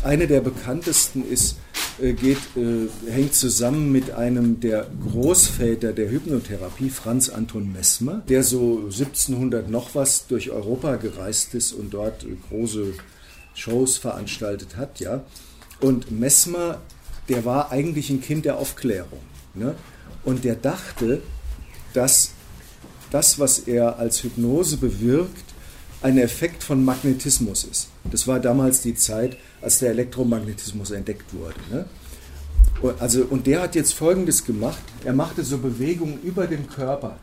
Eine 0.02 0.26
der 0.26 0.40
bekanntesten 0.40 1.30
ist, 1.30 1.56
äh, 2.00 2.14
geht, 2.14 2.38
äh, 2.56 2.88
hängt 3.10 3.34
zusammen 3.34 3.92
mit 3.92 4.12
einem 4.12 4.58
der 4.58 4.86
Großväter 5.10 5.92
der 5.92 6.10
Hypnotherapie, 6.10 6.88
Franz 6.88 7.28
Anton 7.28 7.70
Messmer, 7.70 8.22
der 8.26 8.42
so 8.42 8.88
1700 8.88 9.68
noch 9.68 9.94
was 9.94 10.26
durch 10.26 10.50
Europa 10.50 10.96
gereist 10.96 11.54
ist 11.54 11.72
und 11.74 11.92
dort 11.92 12.24
große 12.48 12.94
Shows 13.54 13.98
veranstaltet 13.98 14.76
hat, 14.76 15.00
ja. 15.00 15.22
Und 15.80 16.10
Messmer, 16.10 16.80
der 17.28 17.44
war 17.44 17.70
eigentlich 17.70 18.08
ein 18.08 18.22
Kind 18.22 18.46
der 18.46 18.56
Aufklärung. 18.56 19.20
Ne? 19.54 19.74
Und 20.24 20.44
der 20.44 20.54
dachte, 20.54 21.20
dass 21.92 22.32
das, 23.10 23.38
was 23.38 23.60
er 23.60 23.98
als 23.98 24.22
Hypnose 24.22 24.78
bewirkt, 24.78 25.44
ein 26.00 26.16
Effekt 26.16 26.62
von 26.62 26.84
Magnetismus 26.84 27.64
ist. 27.64 27.89
Das 28.04 28.26
war 28.26 28.40
damals 28.40 28.82
die 28.82 28.94
Zeit, 28.94 29.36
als 29.60 29.78
der 29.78 29.90
Elektromagnetismus 29.90 30.90
entdeckt 30.90 31.34
wurde. 31.34 31.56
Ne? 31.70 31.84
Also, 32.98 33.24
und 33.24 33.46
der 33.46 33.62
hat 33.62 33.74
jetzt 33.74 33.92
Folgendes 33.92 34.44
gemacht. 34.44 34.82
Er 35.04 35.12
machte 35.12 35.44
so 35.44 35.58
Bewegungen 35.58 36.18
über 36.22 36.46
den 36.46 36.66
Körper 36.68 37.18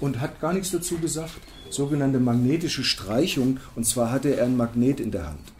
und 0.00 0.20
hat 0.20 0.40
gar 0.40 0.52
nichts 0.52 0.70
dazu 0.70 0.98
gesagt 0.98 1.40
sogenannte 1.72 2.20
magnetische 2.20 2.84
Streichung, 2.84 3.58
und 3.74 3.86
zwar 3.86 4.10
hatte 4.10 4.36
er 4.36 4.44
ein 4.44 4.56
Magnet 4.56 5.00
in 5.00 5.10
der 5.10 5.26
Hand. 5.26 5.52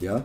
Ja? 0.00 0.24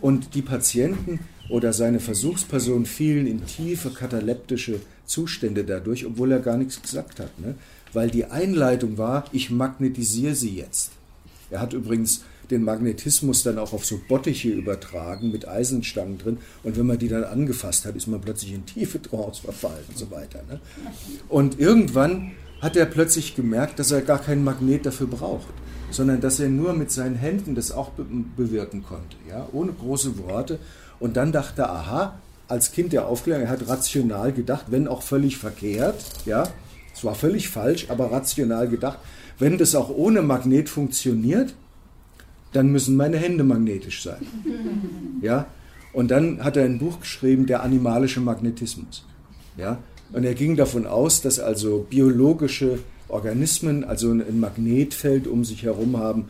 Und 0.00 0.34
die 0.34 0.42
Patienten 0.42 1.20
oder 1.48 1.72
seine 1.72 2.00
Versuchspersonen 2.00 2.86
fielen 2.86 3.26
in 3.26 3.46
tiefe 3.46 3.90
kataleptische 3.90 4.80
Zustände 5.06 5.64
dadurch, 5.64 6.06
obwohl 6.06 6.32
er 6.32 6.40
gar 6.40 6.56
nichts 6.56 6.82
gesagt 6.82 7.20
hat. 7.20 7.38
Ne? 7.38 7.54
Weil 7.92 8.10
die 8.10 8.24
Einleitung 8.26 8.98
war, 8.98 9.24
ich 9.32 9.50
magnetisiere 9.50 10.34
sie 10.34 10.56
jetzt. 10.56 10.90
Er 11.50 11.60
hat 11.60 11.72
übrigens 11.74 12.24
den 12.52 12.62
Magnetismus 12.62 13.42
dann 13.42 13.58
auch 13.58 13.72
auf 13.72 13.84
so 13.84 14.00
Bottiche 14.08 14.50
übertragen 14.50 15.32
mit 15.32 15.48
Eisenstangen 15.48 16.18
drin. 16.18 16.38
Und 16.62 16.76
wenn 16.76 16.86
man 16.86 16.98
die 16.98 17.08
dann 17.08 17.24
angefasst 17.24 17.84
hat, 17.84 17.96
ist 17.96 18.06
man 18.06 18.20
plötzlich 18.20 18.52
in 18.52 18.66
tiefe 18.66 19.02
Trance 19.02 19.42
verfallen 19.42 19.84
und 19.88 19.98
so 19.98 20.10
weiter. 20.10 20.42
Ne? 20.48 20.60
Und 21.28 21.58
irgendwann 21.58 22.32
hat 22.60 22.76
er 22.76 22.86
plötzlich 22.86 23.34
gemerkt, 23.34 23.78
dass 23.78 23.90
er 23.90 24.02
gar 24.02 24.20
keinen 24.20 24.44
Magnet 24.44 24.86
dafür 24.86 25.08
braucht, 25.08 25.52
sondern 25.90 26.20
dass 26.20 26.38
er 26.38 26.48
nur 26.48 26.74
mit 26.74 26.92
seinen 26.92 27.16
Händen 27.16 27.54
das 27.54 27.72
auch 27.72 27.90
be 27.90 28.04
bewirken 28.36 28.84
konnte, 28.84 29.16
ja, 29.28 29.48
ohne 29.52 29.72
große 29.72 30.16
Worte. 30.18 30.58
Und 31.00 31.16
dann 31.16 31.32
dachte 31.32 31.62
er, 31.62 31.72
aha, 31.72 32.18
als 32.46 32.70
Kind 32.70 32.92
der 32.92 33.06
Aufklärung, 33.08 33.42
er 33.42 33.50
hat 33.50 33.68
rational 33.68 34.32
gedacht, 34.32 34.66
wenn 34.68 34.86
auch 34.86 35.02
völlig 35.02 35.38
verkehrt, 35.38 36.04
ja, 36.24 36.44
es 36.94 37.02
war 37.02 37.14
völlig 37.14 37.48
falsch, 37.48 37.86
aber 37.88 38.12
rational 38.12 38.68
gedacht, 38.68 38.98
wenn 39.38 39.58
das 39.58 39.74
auch 39.74 39.90
ohne 39.90 40.22
Magnet 40.22 40.68
funktioniert, 40.68 41.54
dann 42.52 42.70
müssen 42.70 42.96
meine 42.96 43.18
Hände 43.18 43.44
magnetisch 43.44 44.02
sein. 44.02 44.26
Ja? 45.22 45.46
Und 45.92 46.10
dann 46.10 46.42
hat 46.42 46.56
er 46.56 46.64
ein 46.64 46.80
Buch 46.80 46.98
geschrieben, 46.98 47.46
der 47.46 47.62
animalische 47.62 48.20
Magnetismus. 48.20 49.04
Ja? 49.56 49.78
Und 50.12 50.24
er 50.24 50.34
ging 50.34 50.56
davon 50.56 50.84
aus, 50.84 51.22
dass 51.22 51.38
also 51.38 51.86
biologische 51.88 52.80
Organismen 53.06 53.84
also 53.84 54.10
ein 54.10 54.40
Magnetfeld 54.40 55.28
um 55.28 55.44
sich 55.44 55.62
herum 55.62 55.98
haben. 55.98 56.24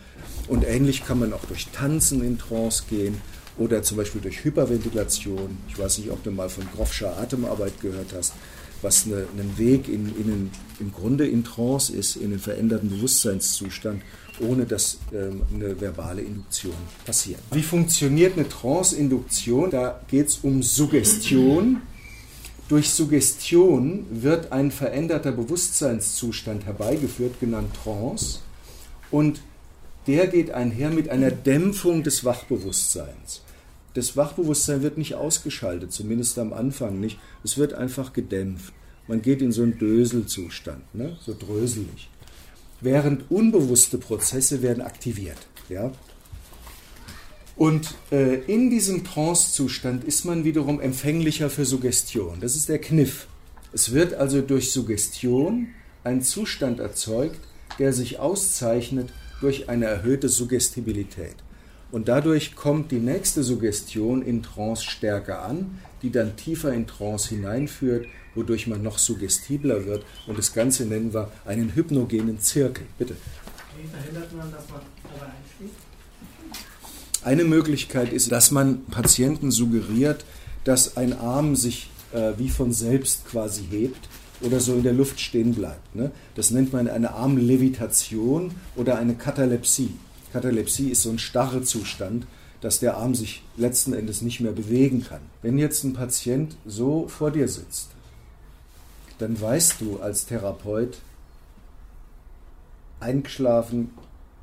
Und 0.47 0.65
ähnlich 0.69 1.07
kann 1.07 1.21
man 1.21 1.33
auch 1.33 1.45
durch 1.47 1.69
Tanzen 1.69 2.23
in 2.23 2.39
Trance 2.39 2.83
gehen 2.91 3.17
oder 3.57 3.83
zum 3.83 3.97
Beispiel 3.97 4.21
durch 4.21 4.45
Hyperventilation. 4.45 5.57
Ich 5.69 5.79
weiß 5.79 5.99
nicht, 5.99 6.11
ob 6.11 6.23
du 6.23 6.31
mal 6.31 6.51
von 6.51 6.65
Groffscher 6.75 7.17
Atemarbeit 7.17 7.81
gehört 7.81 8.13
hast, 8.15 8.35
was 8.83 9.07
ein 9.07 9.59
Weg 9.59 9.89
in, 9.89 10.09
in 10.19 10.51
im 10.81 10.93
Grunde 10.93 11.27
in 11.27 11.45
Trance 11.45 11.93
ist, 11.93 12.17
in 12.17 12.27
einen 12.27 12.39
veränderten 12.41 12.91
Bewusstseinszustand, 12.91 14.03
ohne 14.43 14.67
dass 14.67 14.99
ähm, 15.13 15.43
eine 15.55 15.81
verbale 15.81 16.23
Induktion 16.23 16.75
passiert. 17.05 17.41
Wie 17.53 17.63
funktioniert 17.63 18.37
eine 18.37 18.49
Trance-Induktion? 18.49 19.71
Da 19.71 20.01
geht 20.09 20.29
es 20.29 20.39
um 20.43 20.63
Suggestion 20.63 21.83
durch 22.73 22.89
Suggestion 22.89 24.07
wird 24.09 24.51
ein 24.51 24.71
veränderter 24.71 25.31
Bewusstseinszustand 25.31 26.65
herbeigeführt, 26.65 27.39
genannt 27.39 27.69
Trance, 27.85 28.39
und 29.11 29.43
der 30.07 30.27
geht 30.27 30.53
einher 30.53 30.89
mit 30.89 31.11
einer 31.11 31.31
Dämpfung 31.31 32.03
des 32.03 32.25
Wachbewusstseins. 32.25 33.43
Das 33.93 34.17
Wachbewusstsein 34.17 34.83
wird 34.83 34.97
nicht 34.97 35.17
ausgeschaltet, 35.17 35.93
zumindest 35.93 36.39
am 36.39 36.55
Anfang 36.55 36.99
nicht. 36.99 37.19
Es 37.45 37.59
wird 37.59 37.75
einfach 37.75 38.15
gedämpft. 38.15 38.73
Man 39.07 39.21
geht 39.21 39.43
in 39.43 39.53
so 39.53 39.63
einen 39.65 39.77
Döselzustand, 39.77 40.95
ne? 40.95 41.19
so 41.21 41.37
dröselig. 41.39 42.09
Während 42.83 43.31
unbewusste 43.31 43.97
Prozesse 43.97 44.61
werden 44.61 44.83
aktiviert. 44.83 45.38
Ja? 45.68 45.92
Und 47.57 47.95
äh, 48.11 48.40
in 48.53 48.71
diesem 48.71 49.05
Trance-Zustand 49.05 50.03
ist 50.03 50.25
man 50.25 50.45
wiederum 50.45 50.81
empfänglicher 50.81 51.49
für 51.49 51.64
Suggestion. 51.64 52.40
Das 52.40 52.57
ist 52.57 52.68
der 52.68 52.81
Kniff. 52.81 53.29
Es 53.73 53.92
wird 53.92 54.14
also 54.14 54.40
durch 54.40 54.73
Suggestion 54.73 55.68
ein 56.03 56.23
Zustand 56.23 56.81
erzeugt, 56.81 57.40
der 57.79 57.92
sich 57.92 58.18
auszeichnet 58.18 59.11
durch 59.40 59.68
eine 59.68 59.87
erhöhte 59.87 60.29
Suggestibilität. 60.29 61.37
Und 61.92 62.09
dadurch 62.09 62.57
kommt 62.57 62.90
die 62.90 62.99
nächste 62.99 63.45
Suggestion 63.45 64.23
in 64.23 64.42
Trance 64.42 64.83
stärker 64.83 65.42
an, 65.42 65.79
die 66.03 66.11
dann 66.11 66.37
tiefer 66.37 66.73
in 66.73 66.87
Trance 66.87 67.29
hineinführt, 67.29 68.07
wodurch 68.35 68.66
man 68.66 68.83
noch 68.83 68.99
suggestibler 68.99 69.87
wird. 69.87 70.05
Und 70.27 70.38
das 70.38 70.53
Ganze 70.53 70.85
nennen 70.85 71.12
wir 71.12 71.31
einen 71.45 71.75
hypnogenen 71.75 72.40
Zirkel. 72.40 72.87
Bitte. 72.99 73.16
Wie 73.81 73.88
verhindert 73.88 74.33
man, 74.35 74.51
dass 74.51 74.68
man 74.68 74.81
dabei 75.03 75.27
einschläft? 75.27 75.75
Eine 77.25 77.45
Möglichkeit 77.45 78.12
ist, 78.12 78.33
dass 78.33 78.51
man 78.51 78.85
Patienten 78.87 79.51
suggeriert, 79.51 80.25
dass 80.64 80.97
ein 80.97 81.18
Arm 81.18 81.57
sich 81.57 81.88
äh, 82.12 82.33
wie 82.37 82.49
von 82.49 82.73
selbst 82.73 83.27
quasi 83.27 83.64
hebt 83.71 84.09
oder 84.40 84.61
so 84.61 84.75
in 84.75 84.83
der 84.83 84.92
Luft 84.92 85.21
stehen 85.21 85.55
bleibt. 85.55 85.95
Ne? 85.95 86.11
Das 86.35 86.51
nennt 86.51 86.73
man 86.73 86.88
eine 86.88 87.12
Armlevitation 87.12 88.53
oder 88.77 88.99
eine 88.99 89.14
Katalepsie. 89.14 89.95
Katalepsie 90.33 90.90
ist 90.90 91.03
so 91.03 91.11
ein 91.11 91.18
starre 91.18 91.62
Zustand, 91.62 92.27
dass 92.61 92.81
der 92.81 92.97
Arm 92.97 93.14
sich 93.14 93.42
letzten 93.57 93.92
Endes 93.92 94.23
nicht 94.23 94.40
mehr 94.40 94.53
bewegen 94.53 95.05
kann. 95.05 95.21
Wenn 95.42 95.59
jetzt 95.59 95.85
ein 95.85 95.95
Patient 95.95 96.57
so 96.64 97.07
vor 97.09 97.31
dir 97.31 97.49
sitzt, 97.49 97.92
dann 99.23 99.41
weißt 99.41 99.81
du 99.81 100.01
als 100.01 100.27
Therapeut, 100.27 100.99
eingeschlafen 102.99 103.91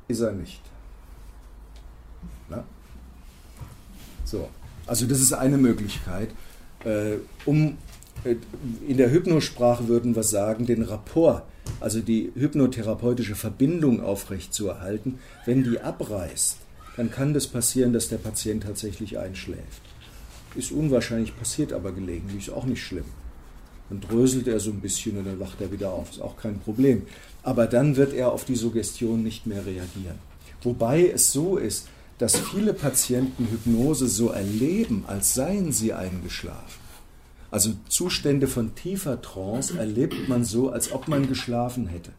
ist 0.08 0.20
er 0.20 0.32
nicht. 0.32 0.62
Na? 2.48 2.64
So. 4.24 4.48
Also 4.86 5.06
das 5.06 5.20
ist 5.20 5.34
eine 5.34 5.58
Möglichkeit. 5.58 6.30
Äh, 6.84 7.18
um, 7.44 7.76
äh, 8.24 8.36
in 8.88 8.96
der 8.96 9.10
Hypnosprache 9.10 9.86
würden 9.86 10.16
wir 10.16 10.22
sagen, 10.22 10.64
den 10.64 10.82
Rapport, 10.82 11.42
also 11.78 12.00
die 12.00 12.32
hypnotherapeutische 12.34 13.34
Verbindung 13.34 14.02
aufrechtzuerhalten, 14.02 15.18
wenn 15.44 15.62
die 15.62 15.78
abreißt, 15.78 16.56
dann 16.96 17.10
kann 17.10 17.34
das 17.34 17.46
passieren, 17.46 17.92
dass 17.92 18.08
der 18.08 18.16
Patient 18.16 18.62
tatsächlich 18.62 19.18
einschläft. 19.18 19.82
Ist 20.54 20.72
unwahrscheinlich, 20.72 21.36
passiert 21.36 21.74
aber 21.74 21.92
gelegentlich, 21.92 22.48
ist 22.48 22.54
auch 22.54 22.64
nicht 22.64 22.82
schlimm. 22.82 23.04
Dann 23.90 24.00
dröselt 24.00 24.46
er 24.48 24.60
so 24.60 24.70
ein 24.70 24.80
bisschen 24.80 25.18
und 25.18 25.26
dann 25.26 25.40
wacht 25.40 25.60
er 25.60 25.70
wieder 25.72 25.90
auf, 25.90 26.10
ist 26.10 26.22
auch 26.22 26.36
kein 26.36 26.60
Problem. 26.60 27.02
Aber 27.42 27.66
dann 27.66 27.96
wird 27.96 28.14
er 28.14 28.32
auf 28.32 28.44
die 28.44 28.54
Suggestion 28.54 29.22
nicht 29.22 29.46
mehr 29.46 29.66
reagieren. 29.66 30.18
Wobei 30.62 31.08
es 31.08 31.32
so 31.32 31.56
ist, 31.56 31.88
dass 32.18 32.38
viele 32.38 32.72
Patienten 32.72 33.48
Hypnose 33.50 34.08
so 34.08 34.28
erleben, 34.28 35.04
als 35.06 35.34
seien 35.34 35.72
sie 35.72 35.92
eingeschlafen. 35.92 36.80
Also 37.50 37.72
Zustände 37.88 38.46
von 38.46 38.74
tiefer 38.74 39.20
Trance 39.20 39.76
erlebt 39.76 40.28
man 40.28 40.44
so, 40.44 40.70
als 40.70 40.92
ob 40.92 41.08
man 41.08 41.26
geschlafen 41.26 41.88
hätte. 41.88 42.12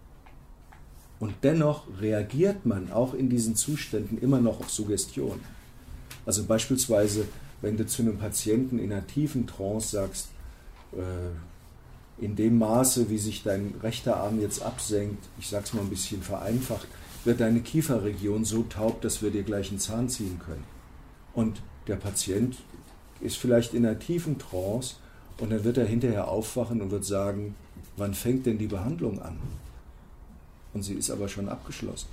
Und 1.19 1.35
dennoch 1.43 1.83
reagiert 2.01 2.65
man 2.65 2.91
auch 2.91 3.13
in 3.13 3.29
diesen 3.29 3.55
Zuständen 3.55 4.17
immer 4.17 4.41
noch 4.41 4.59
auf 4.59 4.71
Suggestion. 4.71 5.39
Also 6.25 6.43
beispielsweise, 6.43 7.25
wenn 7.61 7.77
du 7.77 7.85
zu 7.85 8.01
einem 8.01 8.17
Patienten 8.17 8.79
in 8.79 8.91
einer 8.91 9.05
tiefen 9.05 9.45
Trance 9.47 9.89
sagst, 9.89 10.29
äh, 10.93 10.97
in 12.21 12.35
dem 12.35 12.59
Maße, 12.59 13.09
wie 13.09 13.17
sich 13.17 13.43
dein 13.43 13.73
rechter 13.81 14.17
Arm 14.17 14.39
jetzt 14.39 14.61
absenkt, 14.61 15.27
ich 15.39 15.49
sag's 15.49 15.73
mal 15.73 15.81
ein 15.81 15.89
bisschen 15.89 16.21
vereinfacht, 16.21 16.87
wird 17.25 17.39
deine 17.39 17.61
Kieferregion 17.61 18.45
so 18.45 18.63
taub, 18.63 19.01
dass 19.01 19.21
wir 19.21 19.31
dir 19.31 19.43
gleich 19.43 19.69
einen 19.69 19.79
Zahn 19.79 20.07
ziehen 20.07 20.39
können. 20.39 20.63
Und 21.33 21.61
der 21.87 21.95
Patient 21.95 22.57
ist 23.19 23.37
vielleicht 23.37 23.73
in 23.73 23.85
einer 23.85 23.99
tiefen 23.99 24.37
Trance 24.37 24.95
und 25.39 25.51
dann 25.51 25.63
wird 25.63 25.77
er 25.77 25.85
hinterher 25.85 26.27
aufwachen 26.27 26.81
und 26.81 26.91
wird 26.91 27.05
sagen, 27.05 27.55
wann 27.97 28.13
fängt 28.13 28.45
denn 28.45 28.59
die 28.59 28.67
Behandlung 28.67 29.21
an? 29.21 29.37
Und 30.73 30.83
sie 30.83 30.93
ist 30.93 31.09
aber 31.09 31.27
schon 31.27 31.49
abgeschlossen. 31.49 32.07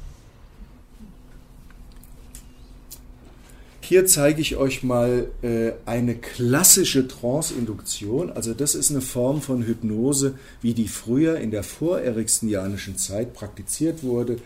Hier 3.88 4.04
zeige 4.04 4.42
ich 4.42 4.56
euch 4.56 4.82
mal 4.82 5.28
äh, 5.40 5.70
eine 5.86 6.14
klassische 6.14 7.08
Trance-Induktion. 7.08 8.30
Also 8.30 8.52
das 8.52 8.74
ist 8.74 8.90
eine 8.90 9.00
Form 9.00 9.40
von 9.40 9.62
Hypnose, 9.62 10.34
wie 10.60 10.74
die 10.74 10.88
früher 10.88 11.38
in 11.38 11.50
der 11.50 11.62
vorerichsenianischen 11.62 12.98
Zeit 12.98 13.32
praktiziert 13.32 14.02
wurde. 14.02 14.36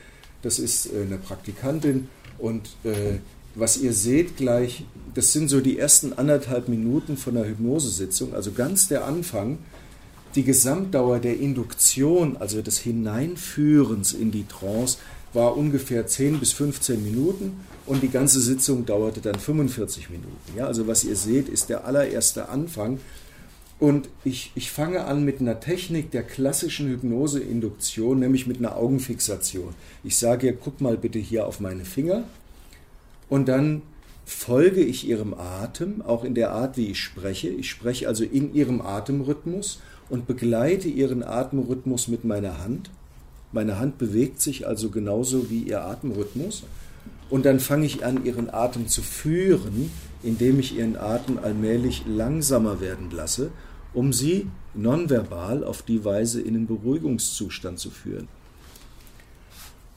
Das 0.42 0.60
ist 0.60 0.86
äh, 0.86 1.02
eine 1.04 1.18
Praktikantin 1.18 2.06
und 2.38 2.68
äh, 2.84 3.18
was 3.56 3.78
ihr 3.78 3.92
seht 3.92 4.36
gleich, 4.36 4.84
das 5.14 5.32
sind 5.32 5.48
so 5.48 5.60
die 5.60 5.76
ersten 5.76 6.12
anderthalb 6.12 6.68
Minuten 6.68 7.16
von 7.16 7.34
der 7.34 7.48
Hypnosesitzung, 7.48 8.34
also 8.34 8.52
ganz 8.52 8.86
der 8.86 9.06
Anfang. 9.06 9.58
Die 10.36 10.44
Gesamtdauer 10.44 11.18
der 11.18 11.40
Induktion, 11.40 12.36
also 12.36 12.62
des 12.62 12.78
Hineinführens 12.78 14.12
in 14.12 14.30
die 14.30 14.46
Trance, 14.46 14.98
war 15.32 15.56
ungefähr 15.56 16.06
10 16.06 16.40
bis 16.40 16.52
15 16.52 17.02
Minuten 17.02 17.60
und 17.86 18.02
die 18.02 18.08
ganze 18.08 18.40
Sitzung 18.40 18.86
dauerte 18.86 19.20
dann 19.20 19.38
45 19.38 20.10
Minuten. 20.10 20.56
Ja, 20.56 20.66
also 20.66 20.86
was 20.86 21.04
ihr 21.04 21.16
seht, 21.16 21.48
ist 21.48 21.68
der 21.68 21.86
allererste 21.86 22.48
Anfang. 22.48 23.00
Und 23.78 24.08
ich, 24.22 24.52
ich 24.54 24.70
fange 24.70 25.04
an 25.06 25.24
mit 25.24 25.40
einer 25.40 25.58
Technik 25.58 26.12
der 26.12 26.22
klassischen 26.22 26.88
Hypnoseinduktion, 26.88 28.20
nämlich 28.20 28.46
mit 28.46 28.58
einer 28.58 28.76
Augenfixation. 28.76 29.74
Ich 30.04 30.18
sage, 30.18 30.52
guck 30.52 30.80
mal 30.80 30.96
bitte 30.96 31.18
hier 31.18 31.46
auf 31.46 31.58
meine 31.58 31.84
Finger 31.84 32.24
und 33.28 33.48
dann 33.48 33.82
folge 34.24 34.82
ich 34.82 35.08
ihrem 35.08 35.34
Atem, 35.34 36.02
auch 36.02 36.22
in 36.22 36.34
der 36.34 36.52
Art, 36.52 36.76
wie 36.76 36.90
ich 36.90 37.00
spreche. 37.00 37.48
Ich 37.48 37.70
spreche 37.70 38.06
also 38.06 38.24
in 38.24 38.54
ihrem 38.54 38.80
Atemrhythmus 38.80 39.80
und 40.08 40.26
begleite 40.26 40.88
ihren 40.88 41.22
Atemrhythmus 41.22 42.08
mit 42.08 42.24
meiner 42.24 42.62
Hand. 42.62 42.90
Meine 43.52 43.78
Hand 43.78 43.98
bewegt 43.98 44.40
sich 44.40 44.66
also 44.66 44.90
genauso 44.90 45.50
wie 45.50 45.62
ihr 45.62 45.84
Atemrhythmus. 45.84 46.64
Und 47.30 47.46
dann 47.46 47.60
fange 47.60 47.86
ich 47.86 48.04
an, 48.04 48.24
ihren 48.24 48.50
Atem 48.50 48.88
zu 48.88 49.02
führen, 49.02 49.90
indem 50.22 50.58
ich 50.58 50.76
ihren 50.76 50.96
Atem 50.96 51.38
allmählich 51.38 52.04
langsamer 52.06 52.80
werden 52.80 53.10
lasse 53.10 53.50
um 53.94 54.12
sie 54.12 54.48
nonverbal 54.74 55.64
auf 55.64 55.82
die 55.82 56.04
Weise 56.04 56.40
in 56.40 56.54
den 56.54 56.66
Beruhigungszustand 56.66 57.78
zu 57.78 57.90
führen. 57.90 58.28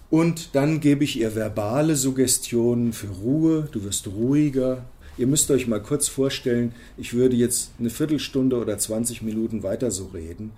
Und 0.10 0.50
dann 0.54 0.80
gebe 0.80 1.04
ich 1.04 1.20
ihr 1.20 1.36
verbale 1.36 1.96
Suggestionen 1.96 2.94
für 2.94 3.08
Ruhe, 3.08 3.68
du 3.72 3.84
wirst 3.84 4.08
ruhiger. 4.08 4.86
Ihr 5.18 5.28
müsst 5.28 5.50
euch 5.50 5.68
mal 5.68 5.82
kurz 5.82 6.08
vorstellen, 6.08 6.74
ich 6.98 7.14
würde 7.14 7.36
jetzt 7.36 7.72
eine 7.80 7.90
Viertelstunde 7.90 8.58
oder 8.58 8.78
20 8.78 9.22
Minuten 9.22 9.64
weiter 9.64 9.92
so 9.92 10.08
reden. 10.08 10.52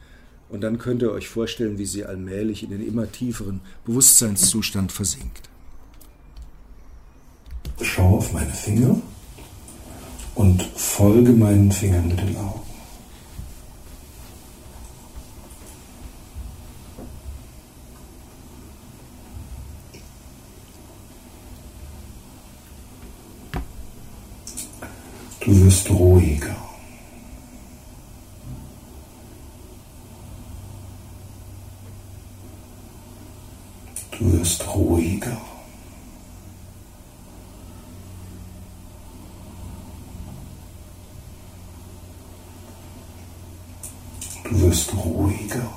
Und 0.49 0.61
dann 0.61 0.77
könnt 0.77 1.01
ihr 1.01 1.11
euch 1.11 1.27
vorstellen, 1.27 1.77
wie 1.77 1.85
sie 1.85 2.05
allmählich 2.05 2.63
in 2.63 2.69
den 2.69 2.85
immer 2.85 3.11
tieferen 3.11 3.59
Bewusstseinszustand 3.85 4.91
versinkt. 4.91 5.49
Schau 7.81 8.17
auf 8.17 8.33
meine 8.33 8.53
Finger 8.53 9.01
und 10.35 10.63
folge 10.63 11.31
meinen 11.31 11.71
Fingern 11.71 12.07
mit 12.07 12.19
den 12.19 12.35
Augen. 12.37 12.61
Du 25.41 25.65
wirst 25.65 25.89
ruhiger. 25.89 26.55
Du 34.11 34.16
wirst 34.33 34.67
ruhiger. 34.75 35.37
Du 44.43 44.61
wirst 44.61 44.93
ruhiger. 44.93 45.69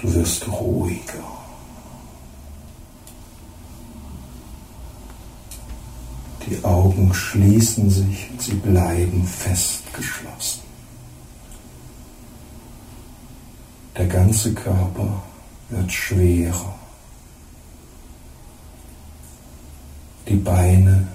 Du 0.00 0.14
wirst 0.14 0.48
ruhiger. 0.48 1.38
Die 6.46 6.64
Augen 6.64 7.12
schließen 7.12 7.90
sich, 7.90 8.30
sie 8.38 8.54
bleiben 8.54 9.26
fest 9.26 9.82
geschlossen. 9.92 10.62
Der 13.96 13.97
ganze 14.08 14.54
Körper 14.54 15.22
wird 15.68 15.92
schwerer. 15.92 16.74
Die 20.26 20.36
Beine 20.36 21.06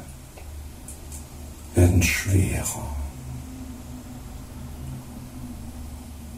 werden 1.76 2.02
schwerer. 2.02 2.88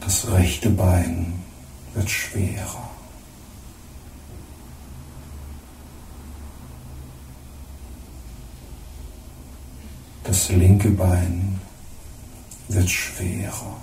Das 0.00 0.30
rechte 0.30 0.70
Bein 0.70 1.32
wird 1.94 2.08
schwerer. 2.08 2.90
Das 10.24 10.48
linke 10.50 10.90
Bein 10.90 11.60
wird 12.68 12.90
schwerer. 12.90 13.76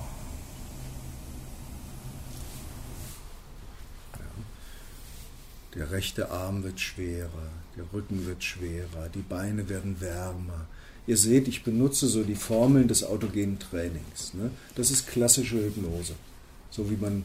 Der 5.75 5.91
rechte 5.91 6.29
Arm 6.29 6.63
wird 6.63 6.79
schwerer, 6.79 7.49
der 7.75 7.85
Rücken 7.93 8.27
wird 8.27 8.43
schwerer, 8.43 9.09
die 9.13 9.21
Beine 9.21 9.69
werden 9.69 9.99
wärmer. 9.99 10.67
Ihr 11.07 11.17
seht, 11.17 11.47
ich 11.47 11.63
benutze 11.63 12.07
so 12.07 12.23
die 12.23 12.35
Formeln 12.35 12.87
des 12.87 13.03
autogenen 13.03 13.59
Trainings. 13.59 14.33
Ne? 14.33 14.51
Das 14.75 14.91
ist 14.91 15.07
klassische 15.07 15.57
Hypnose, 15.57 16.13
so 16.69 16.89
wie 16.91 16.95
man 16.95 17.23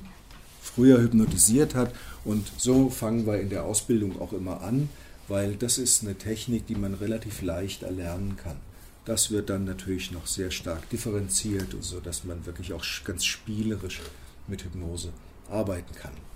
früher 0.62 1.00
hypnotisiert 1.00 1.74
hat. 1.74 1.94
Und 2.24 2.50
so 2.56 2.88
fangen 2.90 3.26
wir 3.26 3.40
in 3.40 3.50
der 3.50 3.64
Ausbildung 3.64 4.20
auch 4.20 4.32
immer 4.32 4.62
an, 4.62 4.88
weil 5.28 5.54
das 5.54 5.76
ist 5.76 6.02
eine 6.02 6.16
Technik, 6.16 6.66
die 6.66 6.74
man 6.74 6.94
relativ 6.94 7.42
leicht 7.42 7.82
erlernen 7.82 8.36
kann. 8.36 8.56
Das 9.04 9.30
wird 9.30 9.50
dann 9.50 9.64
natürlich 9.64 10.10
noch 10.10 10.26
sehr 10.26 10.50
stark 10.50 10.88
differenziert, 10.90 11.74
sodass 11.80 12.24
man 12.24 12.46
wirklich 12.46 12.72
auch 12.72 12.84
ganz 13.04 13.24
spielerisch 13.24 14.00
mit 14.46 14.64
Hypnose 14.64 15.12
arbeiten 15.50 15.94
kann. 15.94 16.27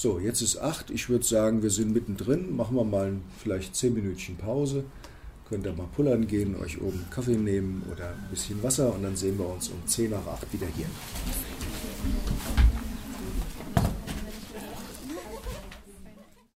So, 0.00 0.20
jetzt 0.20 0.42
ist 0.42 0.58
8. 0.58 0.90
Ich 0.90 1.08
würde 1.08 1.24
sagen, 1.24 1.64
wir 1.64 1.70
sind 1.70 1.92
mittendrin. 1.92 2.54
Machen 2.54 2.76
wir 2.76 2.84
mal 2.84 3.16
vielleicht 3.42 3.74
10 3.74 3.94
Minütchen 3.94 4.36
Pause. 4.36 4.84
Könnt 5.48 5.66
ihr 5.66 5.72
mal 5.72 5.88
pullern 5.96 6.28
gehen, 6.28 6.54
euch 6.54 6.80
oben 6.80 7.04
Kaffee 7.10 7.36
nehmen 7.36 7.82
oder 7.92 8.10
ein 8.10 8.28
bisschen 8.30 8.62
Wasser 8.62 8.94
und 8.94 9.02
dann 9.02 9.16
sehen 9.16 9.36
wir 9.40 9.48
uns 9.48 9.70
um 9.70 9.84
10 9.84 10.12
nach 10.12 10.24
8 10.24 10.52
wieder 10.52 10.68
hier. 10.76 10.86